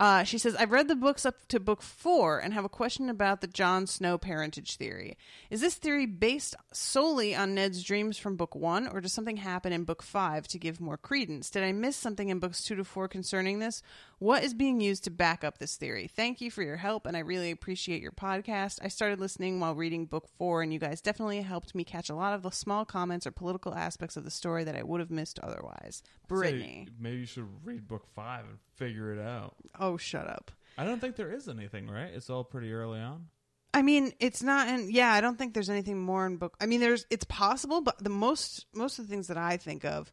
Uh, 0.02 0.24
she 0.24 0.40
says, 0.40 0.56
I've 0.56 0.72
read 0.72 0.88
the 0.88 0.96
books 0.96 1.28
up 1.28 1.48
to 1.50 1.60
book 1.60 1.84
four 1.84 2.40
and 2.40 2.56
have 2.56 2.66
a 2.66 2.70
question 2.70 3.08
about 3.08 3.42
the 3.42 3.48
Jon 3.48 3.86
Snow 3.86 4.18
parentage 4.18 4.78
theory. 4.78 5.16
Is 5.52 5.62
this 5.62 5.76
theory 5.76 6.08
based 6.08 6.56
solely 6.74 7.36
on 7.36 7.54
Ned's 7.54 7.84
dreams 7.84 8.18
from 8.18 8.36
book 8.36 8.56
one, 8.56 8.88
or 8.88 9.00
does 9.00 9.14
something 9.14 9.38
happen 9.38 9.72
in 9.72 9.84
book 9.84 10.02
five 10.02 10.48
to 10.48 10.58
give 10.58 10.82
more 10.82 10.98
credence? 10.98 11.52
Did 11.52 11.62
I 11.62 11.72
miss 11.72 11.96
something 11.96 12.30
in 12.30 12.40
books 12.40 12.64
two 12.64 12.74
to 12.78 12.84
four 12.84 13.08
concerning 13.08 13.60
this? 13.60 13.84
What 14.18 14.44
is 14.44 14.56
being 14.56 14.82
used 14.82 15.04
to 15.04 15.12
back 15.12 15.44
up 15.44 15.60
this 15.60 15.76
theory? 15.76 16.08
Thank 16.08 16.42
you 16.42 16.50
for 16.50 16.64
your 16.64 16.78
help, 16.78 17.06
and 17.06 17.16
I 17.16 17.20
really 17.20 17.52
appreciate 17.52 18.02
your 18.02 18.12
podcast. 18.12 18.80
I 18.82 18.88
started 18.88 19.20
listening 19.20 19.60
while 19.60 19.76
reading 19.76 20.08
book 20.08 20.28
four, 20.40 20.64
and 20.64 20.74
you 20.74 20.80
guys 20.80 21.02
definitely 21.02 21.42
helped 21.42 21.76
me 21.76 21.84
catch 21.84 22.10
a 22.10 22.16
lot 22.16 22.34
of 22.34 22.42
the 22.42 22.50
small 22.50 22.86
comments 22.86 23.28
or 23.28 23.32
political 23.32 23.76
aspects 23.76 24.18
of 24.18 24.24
the 24.24 24.32
story 24.32 24.64
that 24.64 24.76
I 24.76 24.82
would 24.82 25.00
have 25.00 25.12
missed 25.12 25.40
otherwise. 25.44 26.02
Brittany. 26.28 26.88
Maybe 27.00 27.18
you 27.18 27.26
should 27.26 27.48
read 27.64 27.88
book 27.88 28.08
five 28.16 28.46
and 28.46 28.58
figure 28.76 29.12
it 29.12 29.20
out. 29.20 29.56
Oh, 29.80 29.91
Oh, 29.92 29.98
shut 29.98 30.28
up. 30.28 30.52
I 30.78 30.86
don't 30.86 31.00
think 31.00 31.16
there 31.16 31.32
is 31.32 31.48
anything, 31.48 31.88
right? 31.88 32.12
It's 32.14 32.30
all 32.30 32.44
pretty 32.44 32.72
early 32.74 33.00
on. 33.00 33.28
I 33.74 33.82
mean, 33.82 34.14
it's 34.20 34.44
not 34.44 34.68
in 34.68 34.90
yeah, 34.90 35.12
I 35.12 35.22
don't 35.22 35.38
think 35.38 35.54
there's 35.54 35.70
anything 35.70 36.00
more 36.00 36.26
in 36.26 36.38
book. 36.38 36.56
I 36.60 36.66
mean, 36.66 36.80
there's 36.80 37.06
it's 37.10 37.26
possible, 37.26 37.82
but 37.82 38.04
the 38.04 38.10
most 38.10 38.66
most 38.74 39.00
of 39.00 39.08
the 39.08 39.12
things 39.12 39.28
that 39.28 39.38
I 39.38 39.58
think 39.58 39.86
of 39.86 40.12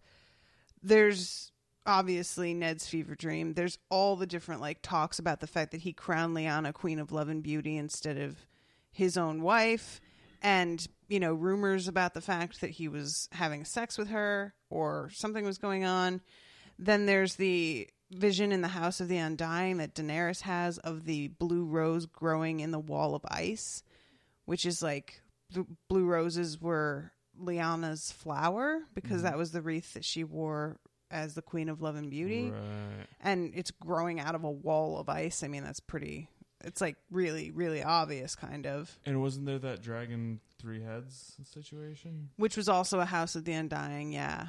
there's 0.83 1.51
obviously 1.87 2.55
Ned's 2.55 2.87
fever 2.87 3.15
dream. 3.15 3.55
There's 3.55 3.79
all 3.91 4.15
the 4.15 4.27
different 4.27 4.61
like 4.61 4.79
talks 4.83 5.19
about 5.19 5.41
the 5.41 5.47
fact 5.47 5.73
that 5.73 5.81
he 5.81 5.93
crowned 5.93 6.37
Lyanna 6.37 6.73
queen 6.73 6.99
of 6.99 7.11
love 7.11 7.29
and 7.29 7.43
beauty 7.43 7.77
instead 7.77 8.19
of 8.19 8.37
his 8.93 9.17
own 9.17 9.43
wife 9.43 10.01
and 10.43 10.87
you 11.09 11.19
know 11.21 11.35
rumors 11.35 11.89
about 11.89 12.15
the 12.15 12.21
fact 12.21 12.61
that 12.61 12.71
he 12.71 12.89
was 12.89 13.29
having 13.33 13.65
sex 13.65 13.99
with 13.99 14.09
her 14.09 14.55
or 14.71 15.11
something 15.13 15.45
was 15.45 15.59
going 15.59 15.85
on 15.85 16.21
then 16.79 17.07
there's 17.07 17.35
the 17.37 17.89
vision 18.11 18.53
in 18.53 18.63
the 18.63 18.69
house 18.69 19.01
of 19.01 19.09
the 19.09 19.19
undying 19.19 19.77
that 19.79 19.95
daenerys 19.95 20.43
has 20.43 20.79
of 20.79 21.05
the 21.05 21.29
blue 21.29 21.65
rose 21.65 22.07
growing 22.07 22.61
in 22.61 22.71
the 22.71 22.79
wall 22.79 23.15
of 23.15 23.25
ice 23.29 23.83
which 24.47 24.65
is 24.65 24.83
like 24.83 25.21
blue 25.89 26.07
roses 26.07 26.61
were 26.61 27.13
Lyanna's 27.41 28.11
flower 28.13 28.81
because 28.95 29.23
that 29.23 29.31
mm-hmm. 29.31 29.39
was 29.39 29.53
the 29.53 29.63
wreath 29.63 29.95
that 29.95 30.05
she 30.05 30.25
wore 30.25 30.79
as 31.11 31.35
the 31.35 31.43
queen 31.43 31.69
of 31.69 31.81
love 31.81 31.97
and 31.97 32.11
beauty 32.11 32.51
Right. 32.51 33.07
and 33.21 33.53
it's 33.55 33.71
growing 33.71 34.21
out 34.21 34.35
of 34.35 34.45
a 34.45 34.51
wall 34.51 34.99
of 34.99 35.09
ice. 35.09 35.43
I 35.43 35.49
mean, 35.49 35.65
that's 35.65 35.81
pretty. 35.81 36.29
It's 36.65 36.81
like 36.81 36.97
really, 37.11 37.51
really 37.51 37.83
obvious, 37.83 38.35
kind 38.35 38.67
of. 38.67 38.99
And 39.07 39.23
wasn't 39.23 39.47
there 39.47 39.59
that 39.61 39.81
dragon 39.81 40.41
three 40.59 40.83
heads 40.83 41.37
situation? 41.45 42.31
Which 42.37 42.57
was 42.57 42.69
also 42.69 43.01
a 43.01 43.05
House 43.05 43.37
of 43.37 43.45
the 43.45 43.53
Undying, 43.53 44.13
yeah. 44.13 44.49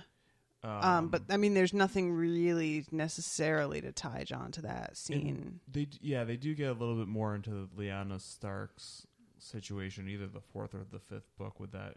Um, 0.64 0.72
Um, 0.84 1.08
but 1.08 1.24
I 1.30 1.38
mean, 1.38 1.54
there's 1.54 1.74
nothing 1.74 2.12
really 2.12 2.86
necessarily 2.92 3.80
to 3.82 3.92
tie 3.92 4.24
Jon 4.26 4.52
to 4.54 4.62
that 4.64 4.98
scene. 4.98 5.60
they 5.72 5.88
yeah 6.02 6.24
they 6.26 6.36
do 6.38 6.54
get 6.54 6.70
a 6.70 6.74
little 6.74 6.96
bit 6.96 7.08
more 7.08 7.34
into 7.36 7.70
Lyanna 7.78 8.20
Stark's 8.20 9.08
situation, 9.38 10.10
either 10.10 10.28
the 10.28 10.42
fourth 10.42 10.74
or 10.76 10.86
the 10.92 11.00
fifth 11.00 11.30
book 11.38 11.60
with 11.60 11.72
that 11.72 11.96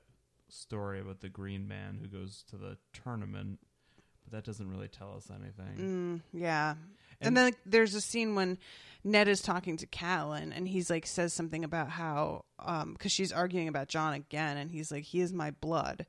story 0.48 1.00
about 1.00 1.20
the 1.20 1.28
Green 1.28 1.66
Man 1.66 1.98
who 2.00 2.06
goes 2.08 2.44
to 2.50 2.56
the 2.56 2.76
tournament, 2.92 3.58
but 4.22 4.32
that 4.32 4.44
doesn't 4.44 4.70
really 4.70 4.88
tell 4.88 5.14
us 5.16 5.28
anything. 5.30 6.22
Mm, 6.32 6.40
yeah. 6.40 6.70
And, 7.20 7.28
And- 7.28 7.36
then 7.36 7.44
like, 7.46 7.58
there's 7.66 7.94
a 7.94 8.00
scene 8.00 8.34
when 8.34 8.58
Ned 9.02 9.26
is 9.28 9.40
talking 9.42 9.76
to 9.78 9.86
Catelyn, 9.86 10.52
and 10.54 10.68
he's 10.68 10.88
like 10.90 11.06
says 11.06 11.32
something 11.32 11.64
about 11.64 11.90
how 11.90 12.44
um 12.60 12.92
because 12.92 13.10
she's 13.10 13.32
arguing 13.32 13.66
about 13.66 13.88
Jon 13.88 14.12
again, 14.12 14.56
and 14.56 14.70
he's 14.70 14.92
like, 14.92 15.02
he 15.04 15.20
is 15.20 15.32
my 15.32 15.50
blood. 15.50 16.06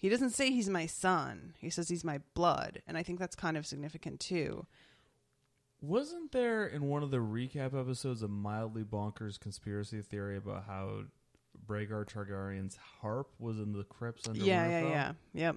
He 0.00 0.08
doesn't 0.08 0.30
say 0.30 0.50
he's 0.50 0.70
my 0.70 0.86
son. 0.86 1.52
He 1.58 1.68
says 1.68 1.90
he's 1.90 2.04
my 2.04 2.20
blood, 2.32 2.80
and 2.86 2.96
I 2.96 3.02
think 3.02 3.18
that's 3.18 3.36
kind 3.36 3.58
of 3.58 3.66
significant 3.66 4.18
too. 4.18 4.66
Wasn't 5.82 6.32
there 6.32 6.66
in 6.66 6.84
one 6.84 7.02
of 7.02 7.10
the 7.10 7.18
recap 7.18 7.78
episodes 7.78 8.22
a 8.22 8.28
mildly 8.28 8.82
bonkers 8.82 9.38
conspiracy 9.38 10.00
theory 10.00 10.38
about 10.38 10.64
how 10.66 11.02
Rhaegar 11.68 12.06
Targaryen's 12.06 12.78
harp 13.02 13.28
was 13.38 13.58
in 13.58 13.74
the 13.74 13.84
crypts 13.84 14.26
under 14.26 14.40
yeah, 14.40 14.68
yeah, 14.68 14.80
Winterfell? 14.80 14.90
yeah. 14.90 15.12
Yep. 15.34 15.56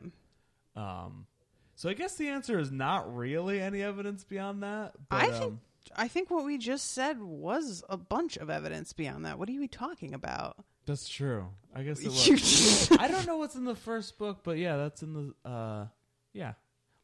Um, 0.76 1.28
so 1.76 1.90
I 1.90 1.94
guess 1.94 2.16
the 2.16 2.28
answer 2.28 2.60
is 2.60 2.70
not 2.70 3.16
really 3.16 3.62
any 3.62 3.82
evidence 3.82 4.26
beyond 4.26 4.64
that. 4.64 4.92
But, 5.10 5.16
I 5.24 5.32
think 5.32 5.44
um, 5.44 5.62
I 5.96 6.10
think 6.10 6.30
what 6.30 6.44
we 6.44 6.58
just 6.58 6.92
said 6.92 7.22
was 7.22 7.82
a 7.88 7.96
bunch 7.96 8.36
of 8.36 8.50
evidence 8.50 8.92
beyond 8.92 9.24
that. 9.24 9.40
What 9.40 9.48
are 9.48 9.54
you 9.54 9.70
talking 9.70 10.14
about? 10.14 10.58
That's 10.86 11.08
true. 11.10 11.48
I 11.76 11.84
guess 11.84 12.00
it 12.02 12.08
was. 12.10 12.92
I 13.00 13.08
don't 13.08 13.26
know 13.26 13.38
what's 13.38 13.56
in 13.56 13.66
the 13.66 13.76
first 13.76 14.18
book, 14.18 14.40
but 14.44 14.58
yeah, 14.58 14.78
that's 14.78 15.02
in 15.04 15.14
the. 15.14 15.50
uh 15.50 15.86
Yeah, 16.34 16.54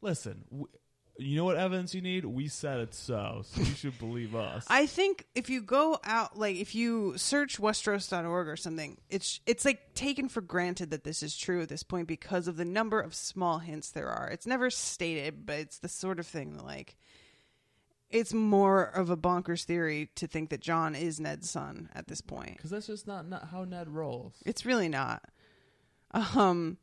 listen. 0.01 0.43
W- 0.51 0.67
you 1.21 1.35
know 1.35 1.43
what 1.43 1.57
evidence 1.57 1.93
you 1.93 2.01
need? 2.01 2.23
We 2.23 2.47
said 2.47 2.79
it 2.79 2.93
so, 2.93 3.41
so 3.43 3.59
you 3.59 3.65
should 3.73 3.99
believe 3.99 4.35
us. 4.35 4.65
I 4.69 4.85
think 4.85 5.25
if 5.35 5.49
you 5.49 5.61
go 5.61 5.99
out, 6.05 6.39
like 6.39 6.55
if 6.55 6.73
you 6.75 7.17
search 7.17 7.59
Westeros.org 7.59 8.47
or 8.47 8.55
something, 8.55 8.97
it's 9.09 9.41
it's 9.45 9.65
like 9.65 9.93
taken 9.95 10.29
for 10.29 10.39
granted 10.39 10.91
that 10.91 11.03
this 11.03 11.21
is 11.21 11.35
true 11.35 11.61
at 11.61 11.67
this 11.67 11.83
point 11.83 12.07
because 12.07 12.47
of 12.47 12.55
the 12.55 12.63
number 12.63 13.01
of 13.01 13.13
small 13.13 13.59
hints 13.59 13.91
there 13.91 14.07
are. 14.07 14.29
It's 14.29 14.47
never 14.47 14.69
stated, 14.69 15.45
but 15.45 15.57
it's 15.57 15.79
the 15.79 15.89
sort 15.89 16.19
of 16.19 16.27
thing 16.27 16.53
that 16.53 16.63
like 16.63 16.95
it's 18.09 18.33
more 18.33 18.83
of 18.83 19.09
a 19.09 19.17
bonkers 19.17 19.63
theory 19.63 20.09
to 20.15 20.27
think 20.27 20.49
that 20.49 20.61
Jon 20.61 20.95
is 20.95 21.19
Ned's 21.19 21.49
son 21.49 21.89
at 21.93 22.07
this 22.07 22.21
point. 22.21 22.57
because 22.57 22.71
that's 22.71 22.87
just 22.87 23.07
not, 23.07 23.27
not 23.27 23.49
how 23.49 23.63
Ned 23.63 23.89
rolls. 23.89 24.33
It's 24.45 24.65
really 24.65 24.89
not. 24.89 25.23
Um 26.33 26.77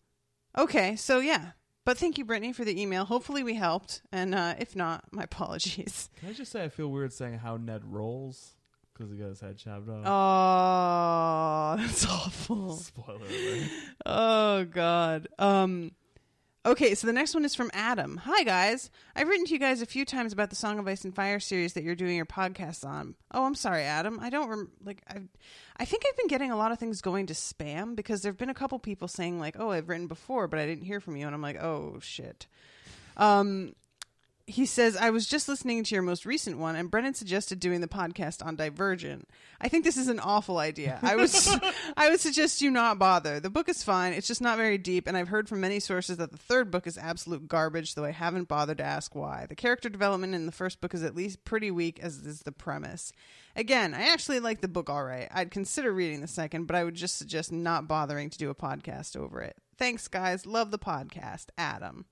okay, 0.57 0.97
so 0.97 1.19
yeah. 1.21 1.53
But 1.85 1.99
thank 1.99 2.19
you, 2.19 2.25
Brittany, 2.25 2.53
for 2.53 2.65
the 2.65 2.81
email. 2.81 3.05
Hopefully 3.05 3.45
we 3.45 3.55
helped. 3.55 4.03
And 4.11 4.35
uh, 4.35 4.55
if 4.59 4.75
not, 4.75 5.05
my 5.13 5.23
apologies. 5.31 6.11
Can 6.19 6.29
I 6.31 6.33
just 6.33 6.51
say 6.51 6.65
I 6.65 6.69
feel 6.69 6.89
weird 6.89 7.13
saying 7.13 7.39
how 7.39 7.57
Ned 7.57 7.83
rolls 7.85 8.55
because 8.93 9.13
he 9.13 9.19
got 9.19 9.29
his 9.29 9.41
head 9.41 9.57
chopped 9.59 9.89
off. 9.89 10.05
Oh, 10.07 11.77
that's 11.83 12.07
awful. 12.07 12.73
Spoiler 12.77 13.19
alert. 13.27 13.69
Oh 14.07 14.65
God. 14.65 15.29
Um 15.39 15.93
Okay, 16.67 16.97
so 16.97 17.07
the 17.07 17.13
next 17.13 17.33
one 17.33 17.45
is 17.45 17.55
from 17.55 17.71
Adam. 17.73 18.17
Hi 18.17 18.43
guys. 18.43 18.91
I've 19.15 19.29
written 19.29 19.47
to 19.47 19.53
you 19.53 19.61
guys 19.61 19.83
a 19.83 19.87
few 19.87 20.05
times 20.05 20.33
about 20.33 20.51
the 20.51 20.57
Song 20.57 20.81
of 20.81 20.89
Ice 20.89 21.05
and 21.05 21.15
Fire 21.15 21.39
series 21.39 21.75
that 21.75 21.85
you're 21.85 21.95
doing 21.95 22.17
your 22.17 22.27
podcast 22.27 22.85
on. 22.85 23.15
Oh, 23.31 23.45
I'm 23.45 23.55
sorry, 23.55 23.85
Adam. 23.85 24.19
I 24.21 24.31
don't 24.31 24.49
rem- 24.49 24.73
like 24.85 25.01
I 25.09 25.21
I 25.77 25.85
think 25.85 26.03
I've 26.05 26.17
been 26.17 26.27
getting 26.27 26.51
a 26.51 26.57
lot 26.57 26.73
of 26.73 26.81
things 26.81 27.01
going 27.01 27.27
to 27.27 27.35
spam 27.35 27.95
because 27.95 28.23
there've 28.23 28.37
been 28.37 28.51
a 28.51 28.55
couple 28.55 28.81
people 28.81 29.07
saying 29.07 29.39
like, 29.39 29.55
"Oh, 29.61 29.71
I've 29.71 29.89
written 29.89 30.09
before, 30.09 30.49
but 30.49 30.59
I 30.59 30.67
didn't 30.67 30.87
hear 30.87 30.99
from 30.99 31.15
you." 31.15 31.27
And 31.27 31.37
I'm 31.37 31.41
like, 31.41 31.63
"Oh 31.63 32.01
shit." 32.01 32.49
Um 33.17 33.77
he 34.49 34.65
says, 34.65 34.97
I 34.97 35.11
was 35.11 35.27
just 35.27 35.49
listening 35.49 35.83
to 35.83 35.95
your 35.95 36.03
most 36.03 36.25
recent 36.25 36.59
one, 36.59 36.77
and 36.77 36.89
Brennan 36.89 37.15
suggested 37.15 37.59
doing 37.59 37.81
the 37.81 37.89
podcast 37.89 38.47
on 38.47 38.55
Divergent. 38.55 39.29
I 39.61 39.69
think 39.69 39.83
this 39.83 39.97
is 39.97 40.07
an 40.07 40.21
awful 40.21 40.59
idea. 40.59 41.01
I 41.03 41.17
would, 41.17 41.31
I 41.97 42.11
would 42.11 42.21
suggest 42.21 42.63
you 42.63 42.71
not 42.71 42.97
bother. 42.97 43.41
The 43.41 43.51
book 43.51 43.69
is 43.69 43.83
fine; 43.83 44.13
it's 44.13 44.29
just 44.29 44.41
not 44.41 44.57
very 44.57 44.79
deep, 44.79 45.09
and 45.09 45.17
I've 45.17 45.29
heard 45.29 45.49
from 45.49 45.61
many 45.61 45.81
sources 45.81 46.19
that 46.19 46.31
the 46.31 46.39
third 46.39 46.71
book 46.71 46.87
is 46.87 46.97
absolute 46.97 47.49
garbage. 47.49 47.97
Though 47.97 48.05
I 48.05 48.13
haven't 48.13 48.47
bothered 48.47 48.79
to 48.79 48.85
ask 48.85 49.17
why. 49.17 49.47
The 49.49 49.57
character 49.57 49.89
development 49.89 50.35
in 50.35 50.47
the 50.47 50.53
first 50.53 50.81
book 50.81 50.95
is 50.95 51.03
at 51.03 51.17
least 51.17 51.45
pretty 51.45 51.73
weak, 51.73 51.99
as 52.01 52.19
is 52.19 52.41
the 52.43 52.53
premise. 52.53 53.13
Again, 53.57 53.95
I 53.95 54.13
actually 54.13 54.39
like 54.39 54.61
the 54.61 54.69
book 54.69 54.89
all 54.89 55.05
right. 55.05 55.29
I'd 55.33 55.51
consider 55.51 55.93
reading 55.93 56.21
the 56.21 56.29
second, 56.29 56.67
but 56.67 56.77
I 56.77 56.85
would 56.85 56.95
just 56.95 57.17
suggest 57.17 57.51
not 57.51 57.89
bothering 57.89 58.31
to 58.31 58.39
do 58.39 58.51
a 58.51 58.55
podcast 58.55 59.17
over 59.17 59.41
it. 59.41 59.57
Thanks, 59.77 60.07
guys. 60.07 60.47
Love 60.47 60.71
the 60.71 60.79
podcast, 60.79 61.47
Adam. 61.59 62.07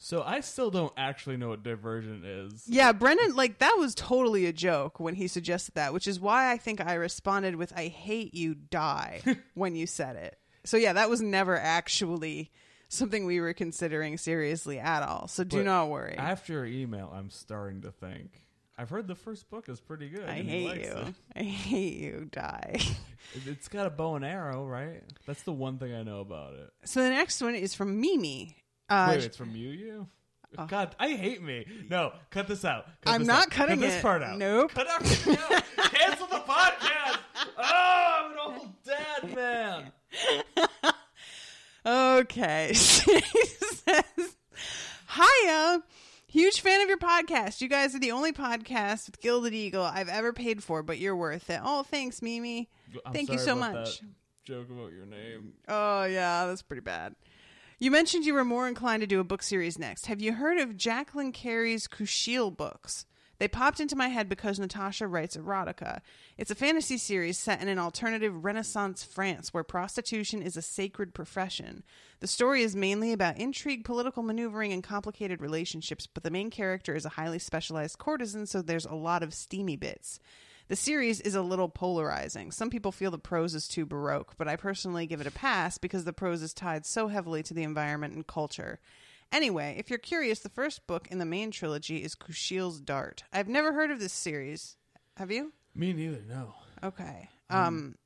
So 0.00 0.22
I 0.22 0.40
still 0.40 0.70
don't 0.70 0.92
actually 0.96 1.36
know 1.36 1.48
what 1.48 1.64
Divergent 1.64 2.24
is. 2.24 2.64
Yeah, 2.68 2.92
Brendan, 2.92 3.34
like 3.34 3.58
that 3.58 3.74
was 3.78 3.94
totally 3.94 4.46
a 4.46 4.52
joke 4.52 5.00
when 5.00 5.14
he 5.14 5.26
suggested 5.26 5.74
that, 5.74 5.92
which 5.92 6.06
is 6.06 6.20
why 6.20 6.52
I 6.52 6.56
think 6.56 6.80
I 6.80 6.94
responded 6.94 7.56
with 7.56 7.72
"I 7.76 7.88
hate 7.88 8.32
you, 8.32 8.54
die" 8.54 9.22
when 9.54 9.74
you 9.74 9.86
said 9.86 10.16
it. 10.16 10.38
So 10.64 10.76
yeah, 10.76 10.92
that 10.92 11.10
was 11.10 11.20
never 11.20 11.58
actually 11.58 12.52
something 12.88 13.26
we 13.26 13.40
were 13.40 13.52
considering 13.52 14.18
seriously 14.18 14.78
at 14.78 15.02
all. 15.02 15.26
So 15.28 15.44
do 15.44 15.58
But 15.58 15.66
not 15.66 15.88
worry. 15.88 16.16
After 16.16 16.52
your 16.52 16.66
email, 16.66 17.12
I'm 17.14 17.30
starting 17.30 17.82
to 17.82 17.90
think. 17.90 18.30
I've 18.80 18.90
heard 18.90 19.08
the 19.08 19.16
first 19.16 19.50
book 19.50 19.68
is 19.68 19.80
pretty 19.80 20.08
good. 20.08 20.28
I 20.28 20.40
hate 20.40 20.80
you. 20.84 20.92
it. 20.92 21.14
I 21.34 21.42
hate 21.42 21.96
you, 21.96 22.28
die. 22.30 22.80
It's 23.44 23.66
got 23.68 23.84
a 23.84 23.90
bow 23.90 24.14
and 24.14 24.24
arrow, 24.24 24.64
right? 24.64 25.02
That's 25.26 25.42
the 25.42 25.52
one 25.52 25.76
thing 25.78 25.92
I 25.92 26.02
know 26.04 26.20
about 26.20 26.54
it. 26.54 26.70
so 26.84 27.02
the 27.02 27.10
next 27.10 27.42
one 27.42 27.54
is 27.56 27.74
from 27.74 28.00
Mimi. 28.00 28.56
Uh, 28.88 29.06
Wait, 29.10 29.24
it's 29.24 29.36
from 29.36 29.54
you, 29.54 29.68
you? 29.70 30.06
God, 30.66 30.96
I 30.98 31.10
hate 31.10 31.42
me. 31.42 31.66
No, 31.90 32.12
cut 32.30 32.48
this 32.48 32.64
out. 32.64 32.86
Cut 33.02 33.12
I'm 33.14 33.20
this 33.20 33.28
not 33.28 33.42
out. 33.42 33.50
cutting 33.50 33.76
cut 33.80 33.86
this 33.86 33.94
it. 33.96 34.02
part 34.02 34.22
out. 34.22 34.38
Nope. 34.38 34.72
Cut 34.72 34.88
out. 34.88 35.00
Cancel 35.92 36.26
the 36.26 36.42
podcast. 36.46 37.18
Oh, 37.58 38.24
I'm 38.24 38.32
an 38.32 38.38
old 38.40 38.68
dad, 38.84 39.34
man. 39.34 39.92
Okay. 41.86 42.72
she 42.74 43.20
says, 43.20 44.36
Hiya. 45.08 45.82
Huge 46.26 46.60
fan 46.60 46.82
of 46.82 46.88
your 46.88 46.98
podcast. 46.98 47.62
You 47.62 47.68
guys 47.68 47.94
are 47.94 47.98
the 47.98 48.10
only 48.12 48.32
podcast 48.32 49.06
with 49.06 49.20
Gilded 49.20 49.54
Eagle 49.54 49.82
I've 49.84 50.10
ever 50.10 50.34
paid 50.34 50.62
for, 50.62 50.82
but 50.82 50.98
you're 50.98 51.16
worth 51.16 51.48
it. 51.48 51.60
Oh, 51.64 51.82
thanks, 51.84 52.20
Mimi. 52.20 52.68
I'm 53.06 53.14
Thank 53.14 53.30
you 53.30 53.38
so 53.38 53.54
much. 53.54 54.02
Joke 54.44 54.68
about 54.68 54.92
your 54.92 55.06
name. 55.06 55.54
Oh, 55.68 56.04
yeah, 56.04 56.44
that's 56.46 56.60
pretty 56.62 56.82
bad. 56.82 57.14
You 57.80 57.92
mentioned 57.92 58.24
you 58.24 58.34
were 58.34 58.44
more 58.44 58.66
inclined 58.66 59.02
to 59.02 59.06
do 59.06 59.20
a 59.20 59.24
book 59.24 59.40
series 59.40 59.78
next. 59.78 60.06
Have 60.06 60.20
you 60.20 60.32
heard 60.32 60.58
of 60.58 60.76
Jacqueline 60.76 61.30
Carey's 61.30 61.86
Kushiel 61.86 62.56
books? 62.56 63.06
They 63.38 63.46
popped 63.46 63.78
into 63.78 63.94
my 63.94 64.08
head 64.08 64.28
because 64.28 64.58
Natasha 64.58 65.06
writes 65.06 65.36
erotica. 65.36 66.00
It's 66.36 66.50
a 66.50 66.56
fantasy 66.56 66.98
series 66.98 67.38
set 67.38 67.62
in 67.62 67.68
an 67.68 67.78
alternative 67.78 68.44
Renaissance 68.44 69.04
France 69.04 69.54
where 69.54 69.62
prostitution 69.62 70.42
is 70.42 70.56
a 70.56 70.62
sacred 70.62 71.14
profession. 71.14 71.84
The 72.18 72.26
story 72.26 72.62
is 72.62 72.74
mainly 72.74 73.12
about 73.12 73.38
intrigue, 73.38 73.84
political 73.84 74.24
maneuvering, 74.24 74.72
and 74.72 74.82
complicated 74.82 75.40
relationships, 75.40 76.08
but 76.08 76.24
the 76.24 76.32
main 76.32 76.50
character 76.50 76.96
is 76.96 77.04
a 77.04 77.10
highly 77.10 77.38
specialized 77.38 77.98
courtesan, 77.98 78.46
so 78.46 78.60
there's 78.60 78.86
a 78.86 78.96
lot 78.96 79.22
of 79.22 79.32
steamy 79.32 79.76
bits. 79.76 80.18
The 80.68 80.76
series 80.76 81.20
is 81.22 81.34
a 81.34 81.42
little 81.42 81.68
polarizing. 81.68 82.52
Some 82.52 82.68
people 82.68 82.92
feel 82.92 83.10
the 83.10 83.18
prose 83.18 83.54
is 83.54 83.66
too 83.66 83.86
baroque, 83.86 84.34
but 84.36 84.48
I 84.48 84.56
personally 84.56 85.06
give 85.06 85.20
it 85.20 85.26
a 85.26 85.30
pass 85.30 85.78
because 85.78 86.04
the 86.04 86.12
prose 86.12 86.42
is 86.42 86.52
tied 86.52 86.84
so 86.84 87.08
heavily 87.08 87.42
to 87.44 87.54
the 87.54 87.62
environment 87.62 88.14
and 88.14 88.26
culture. 88.26 88.78
Anyway, 89.32 89.76
if 89.78 89.88
you're 89.88 89.98
curious, 89.98 90.40
the 90.40 90.50
first 90.50 90.86
book 90.86 91.08
in 91.10 91.18
the 91.18 91.24
main 91.24 91.50
trilogy 91.50 92.02
is 92.02 92.14
Kushiel's 92.14 92.80
Dart. 92.80 93.24
I've 93.32 93.48
never 93.48 93.72
heard 93.72 93.90
of 93.90 93.98
this 93.98 94.12
series. 94.12 94.76
Have 95.16 95.30
you? 95.30 95.52
Me 95.74 95.92
neither, 95.92 96.22
no. 96.28 96.54
Okay. 96.82 97.28
Um 97.50 97.96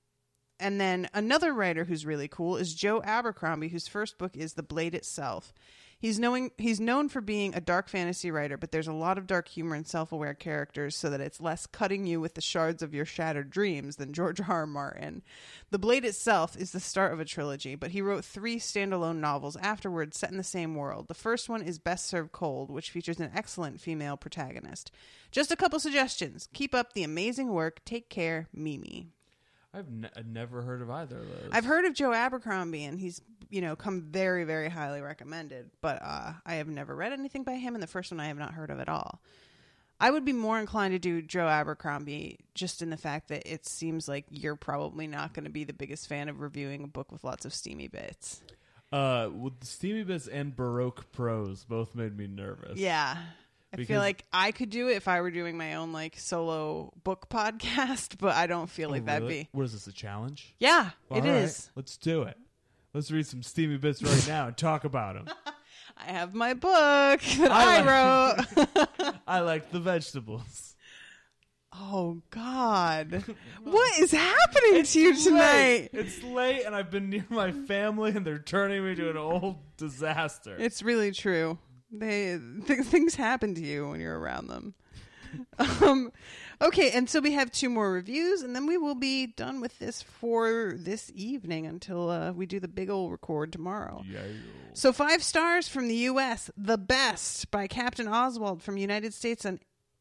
and 0.61 0.81
then 0.81 1.09
another 1.13 1.53
writer 1.53 1.85
who's 1.85 2.07
really 2.07 2.29
cool 2.29 2.57
is 2.57 2.73
Joe 2.73 3.03
Abercrombie, 3.03 3.69
whose 3.69 3.89
first 3.89 4.17
book 4.17 4.37
is 4.37 4.53
The 4.53 4.63
Blade 4.63 4.95
Itself. 4.95 5.53
He's 6.03 6.19
knowing 6.19 6.51
he's 6.59 6.81
known 6.81 7.09
for 7.09 7.21
being 7.21 7.55
a 7.55 7.61
dark 7.61 7.89
fantasy 7.89 8.33
writer, 8.33 8.57
but 8.57 8.73
there's 8.73 8.89
a 8.89 8.93
lot 8.93 9.19
of 9.19 9.29
dark 9.29 9.47
humor 9.47 9.77
and 9.77 9.87
self-aware 9.87 10.35
characters 10.35 10.97
so 10.97 11.09
that 11.09 11.21
it's 11.21 11.41
less 11.41 11.65
cutting 11.65 12.09
you 12.09 12.21
with 12.21 12.35
the 12.35 12.41
shards 12.41 12.83
of 12.83 12.93
your 12.93 13.05
shattered 13.05 13.51
dreams 13.51 13.95
than 13.95 14.13
George 14.13 14.41
R. 14.41 14.49
R. 14.49 14.67
Martin. 14.67 15.23
The 15.71 15.79
Blade 15.79 16.05
itself 16.05 16.57
is 16.57 16.73
the 16.73 16.81
start 16.81 17.13
of 17.13 17.21
a 17.21 17.25
trilogy, 17.25 17.77
but 17.77 17.93
he 17.93 18.03
wrote 18.03 18.25
three 18.25 18.57
standalone 18.57 19.19
novels 19.19 19.57
afterwards 19.59 20.19
set 20.19 20.33
in 20.33 20.39
the 20.39 20.43
same 20.43 20.75
world. 20.75 21.07
The 21.07 21.15
first 21.15 21.49
one 21.49 21.63
is 21.63 21.79
Best 21.79 22.09
Served 22.09 22.33
Cold, 22.33 22.69
which 22.69 22.91
features 22.91 23.21
an 23.21 23.31
excellent 23.33 23.81
female 23.81 24.17
protagonist. 24.17 24.91
Just 25.31 25.53
a 25.53 25.57
couple 25.57 25.79
suggestions. 25.79 26.49
Keep 26.53 26.75
up 26.75 26.95
the 26.95 27.05
amazing 27.05 27.53
work. 27.53 27.81
Take 27.85 28.11
care, 28.11 28.49
Mimi. 28.53 29.13
I've 29.75 29.87
I've 30.17 30.27
never 30.27 30.63
heard 30.63 30.83
of 30.83 30.91
either 30.91 31.19
of 31.19 31.29
those. 31.29 31.51
I've 31.53 31.65
heard 31.65 31.85
of 31.85 31.95
Joe 31.95 32.13
Abercrombie, 32.13 32.85
and 32.85 33.01
he's 33.01 33.21
you 33.51 33.61
know 33.61 33.77
come 33.77 34.03
very 34.03 34.45
very 34.45 34.69
highly 34.69 35.01
recommended. 35.01 35.71
But 35.81 36.01
uh, 36.03 36.33
I 36.45 36.55
have 36.55 36.69
never 36.69 36.95
read 36.95 37.13
anything 37.13 37.43
by 37.45 37.55
him, 37.55 37.75
and 37.75 37.83
the 37.83 37.87
first 37.89 38.11
one 38.11 38.21
I 38.21 38.27
have 38.27 38.39
not 38.39 38.55
heard 38.55 38.71
of 38.71 38.81
at 38.81 38.89
all. 38.89 39.21
I 40.01 40.11
would 40.11 40.25
be 40.25 40.33
more 40.33 40.59
inclined 40.59 40.93
to 40.95 40.99
do 40.99 41.23
Joe 41.23 41.47
Abercrombie 41.47 42.41
just 42.55 42.83
in 42.83 42.91
the 42.91 42.97
fact 42.97 43.29
that 43.29 43.47
it 43.47 43.67
seems 43.67 44.09
like 44.09 44.25
you're 44.31 44.57
probably 44.57 45.07
not 45.07 45.33
going 45.33 45.45
to 45.45 45.51
be 45.51 45.63
the 45.63 45.73
biggest 45.73 46.09
fan 46.09 46.29
of 46.29 46.41
reviewing 46.41 46.83
a 46.83 46.89
book 46.89 47.13
with 47.13 47.23
lots 47.23 47.45
of 47.45 47.55
steamy 47.55 47.87
bits. 47.87 48.41
Uh, 48.91 49.31
with 49.33 49.63
Steamy 49.63 50.03
Bits 50.03 50.27
and 50.27 50.55
Baroque 50.55 51.11
Prose 51.13 51.65
both 51.65 51.95
made 51.95 52.19
me 52.19 52.27
nervous. 52.27 52.79
Yeah. 52.79 53.17
I 53.73 53.85
feel 53.85 54.01
like 54.01 54.25
I 54.33 54.53
could 54.53 54.69
do 54.71 54.89
it 54.89 54.97
if 54.97 55.09
I 55.09 55.21
were 55.23 55.31
doing 55.31 55.57
my 55.57 55.75
own 55.75 55.93
like 55.93 56.19
solo 56.19 56.93
book 57.05 57.29
podcast, 57.31 58.17
but 58.19 58.35
I 58.37 58.47
don't 58.47 58.69
feel 58.69 58.89
Oh, 58.89 58.93
like 58.93 59.07
that'd 59.07 59.23
really? 59.23 59.45
be. 59.45 59.49
What 59.53 59.65
is 59.65 59.73
this? 59.73 59.87
A 59.87 59.93
challenge? 59.93 60.55
Yeah, 60.59 60.91
All 61.11 61.19
it 61.19 61.25
is. 61.25 61.71
Let's 61.75 61.97
do 61.97 62.23
it. 62.23 62.37
Let's 62.93 63.11
read 63.11 63.27
some 63.27 63.43
Steamy 63.43 63.79
Bits 63.79 64.03
right 64.03 64.29
now 64.29 64.47
and 64.49 64.57
talk 64.57 64.85
about 64.85 65.15
them. 65.15 65.35
I 65.97 66.05
have 66.13 66.35
my 66.35 66.53
book 66.55 67.21
that 67.39 67.51
I, 67.51 67.79
I 67.79 67.83
wrote. 69.07 69.15
I 69.27 69.41
like 69.41 69.71
the 69.71 69.81
vegetables. 69.81 70.77
Oh 71.75 72.21
God! 72.29 73.25
what 73.63 73.99
is 73.99 74.11
happening 74.11 74.83
to 74.85 75.01
you 75.01 75.17
tonight? 75.17 75.89
It's 75.95 76.23
late, 76.23 76.65
and 76.67 76.75
I've 76.75 76.91
been 76.91 77.09
near 77.09 77.25
my 77.31 77.51
family, 77.53 78.11
and 78.15 78.27
they're 78.27 78.39
turning 78.39 78.85
me 78.85 78.95
to 78.97 79.09
an 79.09 79.17
old 79.17 79.57
disaster. 79.79 80.55
It's 80.59 80.83
really 80.83 81.13
true. 81.13 81.59
They 81.93 82.39
th- 82.67 82.87
things 82.87 83.15
happen 83.15 83.55
to 83.55 83.61
you 83.61 83.89
when 83.89 84.01
you're 84.01 84.19
around 84.19 84.49
them. 84.49 84.75
um, 85.83 86.13
okay, 86.61 86.91
and 86.91 87.09
so 87.09 87.21
we 87.21 87.33
have 87.33 87.51
two 87.51 87.71
more 87.71 87.91
reviews, 87.91 88.43
and 88.43 88.55
then 88.55 88.67
we 88.67 88.77
will 88.77 88.95
be 88.95 89.27
done 89.27 89.61
with 89.61 89.79
this 89.79 90.03
for 90.03 90.75
this 90.77 91.11
evening 91.15 91.67
until 91.67 92.11
uh, 92.11 92.33
we 92.33 92.47
do 92.47 92.61
the 92.61 92.69
big 92.69 92.91
old 92.91 93.11
record 93.11 93.53
tomorrow. 93.53 94.03
Yeah. 94.09 94.21
So 94.75 94.93
five 94.93 95.23
stars 95.23 95.69
from 95.69 95.89
the 95.89 95.97
U.S. 95.97 96.51
The 96.57 96.79
best 96.79 97.51
by 97.51 97.67
Captain 97.67 98.09
Oswald 98.09 98.63
from 98.63 98.77
United 98.77 99.15
States 99.15 99.45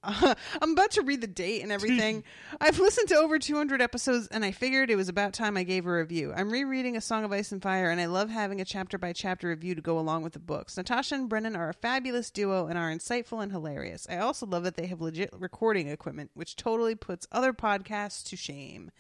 and. 0.04 0.36
I'm 0.62 0.72
about 0.72 0.92
to 0.92 1.02
read 1.02 1.22
the 1.22 1.28
date 1.28 1.62
and 1.62 1.72
everything. 1.72 2.24
I've 2.62 2.80
listened 2.80 3.10
to 3.10 3.16
over 3.16 3.40
200 3.40 3.82
episodes 3.82 4.28
and 4.28 4.44
I 4.44 4.52
figured 4.52 4.90
it 4.90 4.96
was 4.96 5.10
about 5.10 5.34
time 5.34 5.58
I 5.58 5.64
gave 5.64 5.86
a 5.86 5.92
review. 5.92 6.34
I'm 6.36 6.52
rereading 6.52 6.98
A 6.98 7.02
Song 7.02 7.24
of 7.24 7.32
Ice 7.32 7.52
and 7.52 7.62
Fire 7.62 7.90
and 7.90 8.02
I 8.02 8.06
love 8.08 8.30
having 8.30 8.62
a 8.62 8.66
chapter 8.66 8.98
by 8.98 9.14
chapter 9.14 9.48
review 9.50 9.76
to 9.76 9.82
go 9.82 10.00
along 10.00 10.24
with 10.24 10.34
the 10.34 10.40
books. 10.40 10.78
Natasha 10.78 11.16
and 11.16 11.30
Brennan 11.30 11.56
are 11.56 11.70
a 11.70 11.74
fabulous 11.74 12.32
duo 12.32 12.68
and 12.68 12.78
are 12.78 12.92
insightful 12.92 13.42
and 13.44 13.52
hilarious. 13.52 14.08
I 14.10 14.18
also 14.18 14.46
love 14.46 14.64
that 14.64 14.76
they 14.76 14.88
have 14.88 15.02
legit 15.02 15.30
recording 15.38 15.88
equipment, 15.88 16.32
which 16.34 16.56
totally 16.56 16.96
puts 16.96 17.28
other 17.32 17.54
podcasts 17.54 18.24
to 18.30 18.36
shame. 18.36 18.92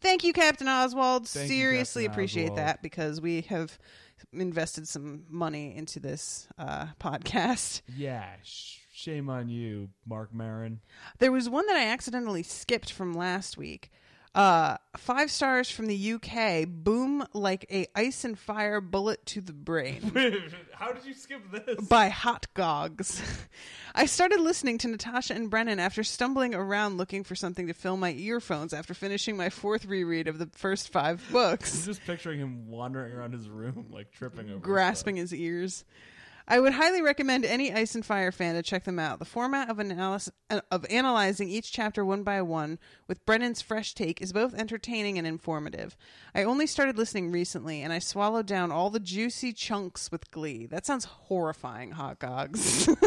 Thank 0.00 0.24
you, 0.24 0.32
Captain 0.32 0.68
Oswald. 0.68 1.28
Thank 1.28 1.48
you, 1.50 1.56
Seriously 1.56 2.02
Captain 2.04 2.12
appreciate 2.14 2.44
Oswald. 2.44 2.58
that 2.58 2.82
because 2.82 3.20
we 3.20 3.42
have 3.42 3.78
invested 4.32 4.86
some 4.86 5.24
money 5.28 5.74
into 5.76 6.00
this 6.00 6.46
uh, 6.58 6.86
podcast. 7.00 7.82
Yeah. 7.96 8.28
Sh- 8.42 8.78
shame 8.94 9.28
on 9.28 9.48
you, 9.48 9.88
Marc 10.06 10.32
Maron. 10.32 10.80
There 11.18 11.32
was 11.32 11.48
one 11.48 11.66
that 11.66 11.76
I 11.76 11.86
accidentally 11.86 12.42
skipped 12.42 12.92
from 12.92 13.12
last 13.14 13.56
week. 13.58 13.90
Uh, 14.34 14.76
five 14.96 15.30
stars 15.30 15.70
from 15.70 15.86
the 15.86 16.12
UK. 16.14 16.66
Boom 16.66 17.24
like 17.34 17.66
a 17.70 17.86
ice 17.94 18.24
and 18.24 18.36
fire 18.36 18.80
bullet 18.80 19.24
to 19.26 19.40
the 19.40 19.52
brain. 19.52 20.00
How 20.72 20.90
did 20.92 21.04
you 21.04 21.14
skip 21.14 21.40
this? 21.52 21.86
by 21.86 22.08
Hot 22.08 22.46
Gogs. 22.54 23.22
I 23.94 24.06
started 24.06 24.40
listening 24.40 24.78
to 24.78 24.88
Natasha 24.88 25.34
and 25.34 25.48
Brennan 25.50 25.78
after 25.78 26.02
stumbling 26.02 26.52
around 26.52 26.96
looking 26.96 27.22
for 27.22 27.36
something 27.36 27.68
to 27.68 27.74
fill 27.74 27.96
my 27.96 28.10
earphones 28.12 28.72
after 28.72 28.92
finishing 28.92 29.36
my 29.36 29.50
fourth 29.50 29.84
reread 29.84 30.26
of 30.26 30.38
the 30.38 30.48
first 30.52 30.88
five 30.88 31.18
books. 31.30 31.72
I'm 31.72 31.78
books, 31.78 31.86
just 31.86 32.04
picturing 32.04 32.40
him 32.40 32.68
wandering 32.68 33.12
around 33.12 33.34
his 33.34 33.48
room, 33.48 33.86
like 33.90 34.10
tripping 34.10 34.50
over, 34.50 34.58
grasping 34.58 35.14
his 35.14 35.32
ears. 35.32 35.84
I 36.46 36.60
would 36.60 36.74
highly 36.74 37.00
recommend 37.00 37.44
any 37.44 37.72
Ice 37.72 37.94
and 37.94 38.04
Fire 38.04 38.30
fan 38.30 38.54
to 38.54 38.62
check 38.62 38.84
them 38.84 38.98
out. 38.98 39.18
The 39.18 39.24
format 39.24 39.70
of 39.70 39.78
analysis 39.78 40.32
of 40.70 40.84
analyzing 40.90 41.48
each 41.48 41.72
chapter 41.72 42.04
one 42.04 42.22
by 42.22 42.42
one 42.42 42.78
with 43.08 43.24
Brennan's 43.24 43.62
fresh 43.62 43.94
take 43.94 44.20
is 44.20 44.32
both 44.32 44.54
entertaining 44.54 45.16
and 45.16 45.26
informative. 45.26 45.96
I 46.34 46.44
only 46.44 46.66
started 46.66 46.98
listening 46.98 47.32
recently 47.32 47.82
and 47.82 47.92
I 47.92 47.98
swallowed 47.98 48.46
down 48.46 48.70
all 48.70 48.90
the 48.90 49.00
juicy 49.00 49.52
chunks 49.52 50.12
with 50.12 50.30
glee. 50.30 50.66
That 50.66 50.84
sounds 50.84 51.06
horrifying, 51.06 51.92
hot 51.92 52.18
gogs. 52.18 52.88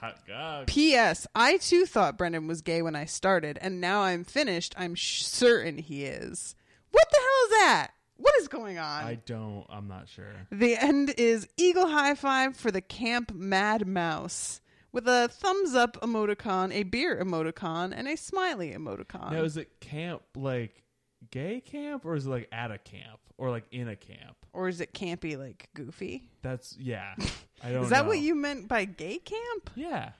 Hot 0.00 0.26
God. 0.26 0.66
P.S. 0.66 1.26
I 1.34 1.58
too 1.58 1.84
thought 1.84 2.16
Brendan 2.16 2.46
was 2.46 2.62
gay 2.62 2.80
when 2.80 2.96
I 2.96 3.04
started, 3.04 3.58
and 3.60 3.82
now 3.82 4.00
I'm 4.00 4.24
finished. 4.24 4.74
I'm 4.78 4.94
sh- 4.94 5.24
certain 5.24 5.76
he 5.76 6.04
is. 6.04 6.54
What 6.90 7.04
the 7.10 7.18
hell 7.18 7.44
is 7.44 7.50
that? 7.50 7.90
What 8.20 8.34
is 8.36 8.48
going 8.48 8.78
on? 8.78 9.04
I 9.04 9.14
don't. 9.26 9.64
I'm 9.70 9.88
not 9.88 10.08
sure. 10.08 10.46
the 10.50 10.76
end 10.76 11.14
is 11.16 11.48
eagle 11.56 11.88
high 11.88 12.14
five 12.14 12.56
for 12.56 12.70
the 12.70 12.80
camp 12.80 13.32
Mad 13.34 13.86
Mouse 13.86 14.60
with 14.92 15.08
a 15.08 15.28
thumbs 15.28 15.74
up 15.74 16.00
emoticon, 16.02 16.72
a 16.72 16.82
beer 16.82 17.22
emoticon, 17.22 17.92
and 17.96 18.06
a 18.06 18.16
smiley 18.16 18.72
emoticon. 18.72 19.32
Now, 19.32 19.42
is 19.42 19.56
it 19.56 19.80
camp 19.80 20.22
like 20.36 20.82
gay 21.30 21.60
camp, 21.60 22.04
or 22.04 22.14
is 22.14 22.26
it 22.26 22.30
like 22.30 22.48
at 22.52 22.70
a 22.70 22.78
camp, 22.78 23.20
or 23.38 23.50
like 23.50 23.64
in 23.70 23.88
a 23.88 23.96
camp? 23.96 24.36
or 24.52 24.68
is 24.68 24.80
it 24.80 24.92
campy 24.92 25.38
like 25.38 25.68
goofy? 25.74 26.28
That's 26.42 26.76
yeah. 26.78 27.14
I 27.62 27.72
don't. 27.72 27.84
Is 27.84 27.90
that 27.90 28.02
know. 28.02 28.08
what 28.08 28.18
you 28.18 28.34
meant 28.34 28.68
by 28.68 28.84
gay 28.84 29.18
camp? 29.18 29.70
Yeah. 29.74 30.10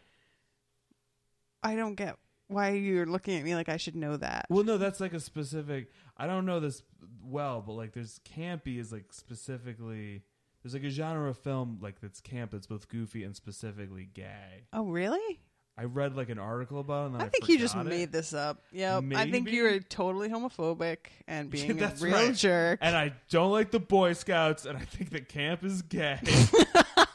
I 1.63 1.75
don't 1.75 1.95
get 1.95 2.17
why 2.49 2.71
you're 2.71 3.07
looking 3.07 3.39
at 3.39 3.45
me 3.45 3.55
like 3.55 3.69
I 3.69 3.77
should 3.77 3.97
know 3.97 4.17
that. 4.17 4.47
Well, 4.49 4.65
no, 4.65 4.79
that's 4.79 5.01
like 5.01 5.13
a 5.13 5.21
specific. 5.21 5.91
I 6.21 6.27
don't 6.27 6.45
know 6.45 6.61
this 6.61 6.83
well, 7.25 7.63
but 7.67 7.73
like, 7.73 7.93
there's 7.93 8.21
campy 8.37 8.79
is 8.79 8.93
like 8.93 9.13
specifically. 9.13 10.23
There's 10.63 10.75
like 10.75 10.85
a 10.85 10.91
genre 10.91 11.31
of 11.31 11.39
film 11.39 11.79
like 11.81 12.01
that's 12.03 12.21
camp 12.21 12.51
that's 12.51 12.67
both 12.67 12.89
goofy 12.89 13.25
and 13.25 13.35
specifically 13.35 14.11
gay. 14.13 14.67
Oh, 14.75 14.85
really? 14.85 15.41
I 15.79 15.85
read 15.85 16.15
like 16.15 16.29
an 16.29 16.39
article 16.39 16.79
about 16.81 17.13
it. 17.13 17.23
I 17.23 17.25
I, 17.25 17.29
think 17.31 17.49
you 17.49 17.59
just 17.59 17.75
it. 17.75 17.87
made 17.87 18.13
this 18.13 18.35
up. 18.35 18.61
Yep. 18.73 19.05
I 19.15 19.31
think 19.31 19.51
you're 19.51 19.81
totally 19.81 20.29
homophobic 20.29 20.99
and 21.27 21.49
being 21.51 21.71
a 21.71 21.75
That's 21.75 22.03
real 22.03 22.13
right. 22.13 22.35
jerk. 22.35 22.81
And 22.83 22.95
I 22.95 23.15
don't 23.31 23.51
like 23.51 23.71
the 23.71 23.81
Boy 23.81 24.13
Scouts, 24.13 24.67
and 24.67 24.77
I 24.77 24.83
think 24.83 25.09
that 25.13 25.31
camp 25.31 25.65
is 25.65 25.81
gay. 25.81 26.19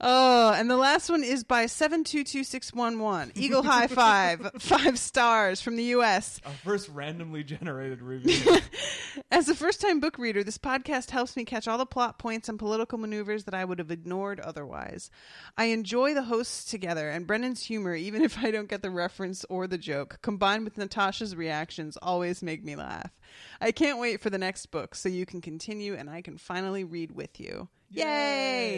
Oh, 0.00 0.52
and 0.52 0.68
the 0.68 0.76
last 0.76 1.08
one 1.08 1.22
is 1.22 1.44
by 1.44 1.66
722611. 1.66 3.32
Eagle 3.36 3.62
High 3.62 3.86
Five. 3.86 4.50
Five 4.58 4.98
stars 4.98 5.60
from 5.60 5.76
the 5.76 5.84
U.S. 5.84 6.40
Our 6.44 6.52
first 6.52 6.88
randomly 6.88 7.44
generated 7.44 8.02
review. 8.02 8.58
As 9.30 9.48
a 9.48 9.54
first 9.54 9.80
time 9.80 10.00
book 10.00 10.18
reader, 10.18 10.42
this 10.42 10.58
podcast 10.58 11.10
helps 11.10 11.36
me 11.36 11.44
catch 11.44 11.68
all 11.68 11.78
the 11.78 11.86
plot 11.86 12.18
points 12.18 12.48
and 12.48 12.58
political 12.58 12.98
maneuvers 12.98 13.44
that 13.44 13.54
I 13.54 13.64
would 13.64 13.78
have 13.78 13.92
ignored 13.92 14.40
otherwise. 14.40 15.10
I 15.56 15.66
enjoy 15.66 16.12
the 16.12 16.24
hosts 16.24 16.64
together 16.64 17.08
and 17.08 17.26
Brendan's 17.26 17.64
humor, 17.64 17.94
even 17.94 18.22
if 18.22 18.38
I 18.42 18.50
don't 18.50 18.68
get 18.68 18.82
the 18.82 18.90
reference 18.90 19.44
or 19.48 19.66
the 19.66 19.78
joke, 19.78 20.18
combined 20.22 20.64
with 20.64 20.76
Natasha's 20.76 21.36
reactions, 21.36 21.96
always 22.02 22.42
make 22.42 22.64
me 22.64 22.74
laugh. 22.74 23.12
I 23.60 23.70
can't 23.70 24.00
wait 24.00 24.20
for 24.20 24.30
the 24.30 24.38
next 24.38 24.66
book 24.66 24.96
so 24.96 25.08
you 25.08 25.24
can 25.24 25.40
continue 25.40 25.94
and 25.94 26.10
I 26.10 26.20
can 26.20 26.36
finally 26.36 26.82
read 26.82 27.12
with 27.12 27.38
you. 27.38 27.68
Yay! 27.90 28.02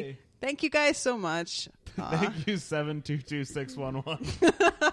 Yay! 0.02 0.18
Thank 0.40 0.62
you 0.62 0.70
guys 0.70 0.98
so 0.98 1.16
much. 1.16 1.68
Thank 1.96 2.46
you, 2.46 2.56
seven 2.58 3.02
two 3.02 3.18
two 3.18 3.44
six 3.44 3.76
one 3.76 3.96
one. 3.96 4.26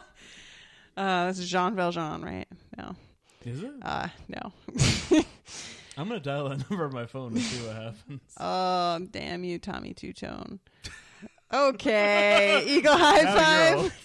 Uh, 0.95 1.25
this 1.25 1.39
is 1.39 1.49
Jean 1.49 1.75
Valjean, 1.75 2.21
right? 2.21 2.47
No. 2.77 2.95
Is 3.43 3.63
it? 3.63 3.71
Uh, 3.81 4.07
no. 4.27 4.53
I'm 5.97 6.07
gonna 6.07 6.19
dial 6.19 6.49
that 6.49 6.69
number 6.69 6.85
on 6.85 6.93
my 6.93 7.07
phone 7.07 7.31
and 7.33 7.41
see 7.41 7.65
what 7.65 7.75
happens. 7.75 8.21
Oh, 8.39 8.99
damn 9.09 9.43
you, 9.43 9.57
Tommy 9.57 9.95
Tutone. 9.95 10.59
Okay, 11.51 12.63
Eagle 12.67 12.95
High 12.95 13.23
Five. 13.23 14.02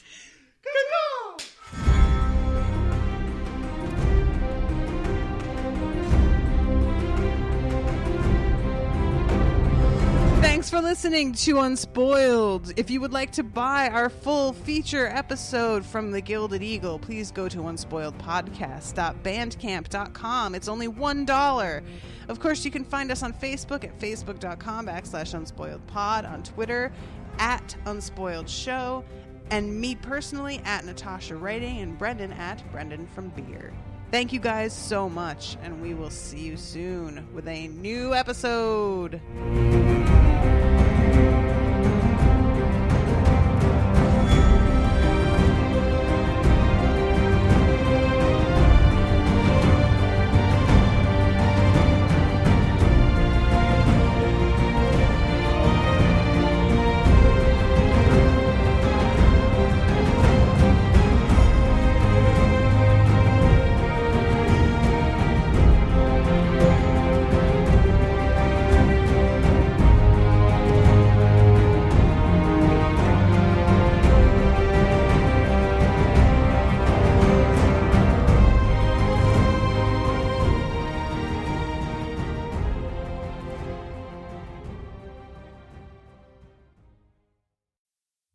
Thanks 10.59 10.71
for 10.71 10.83
listening 10.83 11.35
to 11.35 11.61
Unspoiled. 11.61 12.73
If 12.77 12.91
you 12.91 13.01
would 13.01 13.13
like 13.13 13.31
to 13.35 13.45
buy 13.45 13.91
our 13.91 14.11
full 14.11 14.53
feature 14.53 15.07
episode 15.07 15.87
from 15.87 16.11
the 16.11 16.21
Gilded 16.21 16.65
Eagle, 16.65 16.99
please 16.99 17.31
go 17.31 17.49
to 17.49 17.59
unspoiledpodcast.bandcamp.com. 17.59 20.55
It's 20.57 20.67
only 20.67 20.89
$1. 20.89 21.83
Of 22.27 22.41
course, 22.41 22.65
you 22.65 22.73
can 22.73 22.85
find 22.85 23.13
us 23.13 23.23
on 23.23 23.35
Facebook 23.35 23.85
at 23.85 23.97
facebook.com 24.01 24.89
backslash 24.89 25.33
unspoiledpod, 25.33 26.29
on 26.29 26.43
Twitter 26.43 26.91
at 27.39 27.77
unspoiledshow, 27.85 29.05
and 29.53 29.81
me 29.81 29.95
personally 29.95 30.61
at 30.65 30.85
Natasha 30.85 31.37
Writing 31.37 31.83
and 31.83 31.97
Brendan 31.97 32.33
at 32.33 32.69
Brendan 32.73 33.07
from 33.07 33.29
Beer. 33.29 33.73
Thank 34.11 34.33
you 34.33 34.41
guys 34.41 34.73
so 34.73 35.09
much, 35.09 35.57
and 35.63 35.81
we 35.81 35.95
will 35.95 36.11
see 36.11 36.41
you 36.41 36.57
soon 36.57 37.29
with 37.33 37.47
a 37.47 37.69
new 37.69 38.13
episode. 38.13 39.21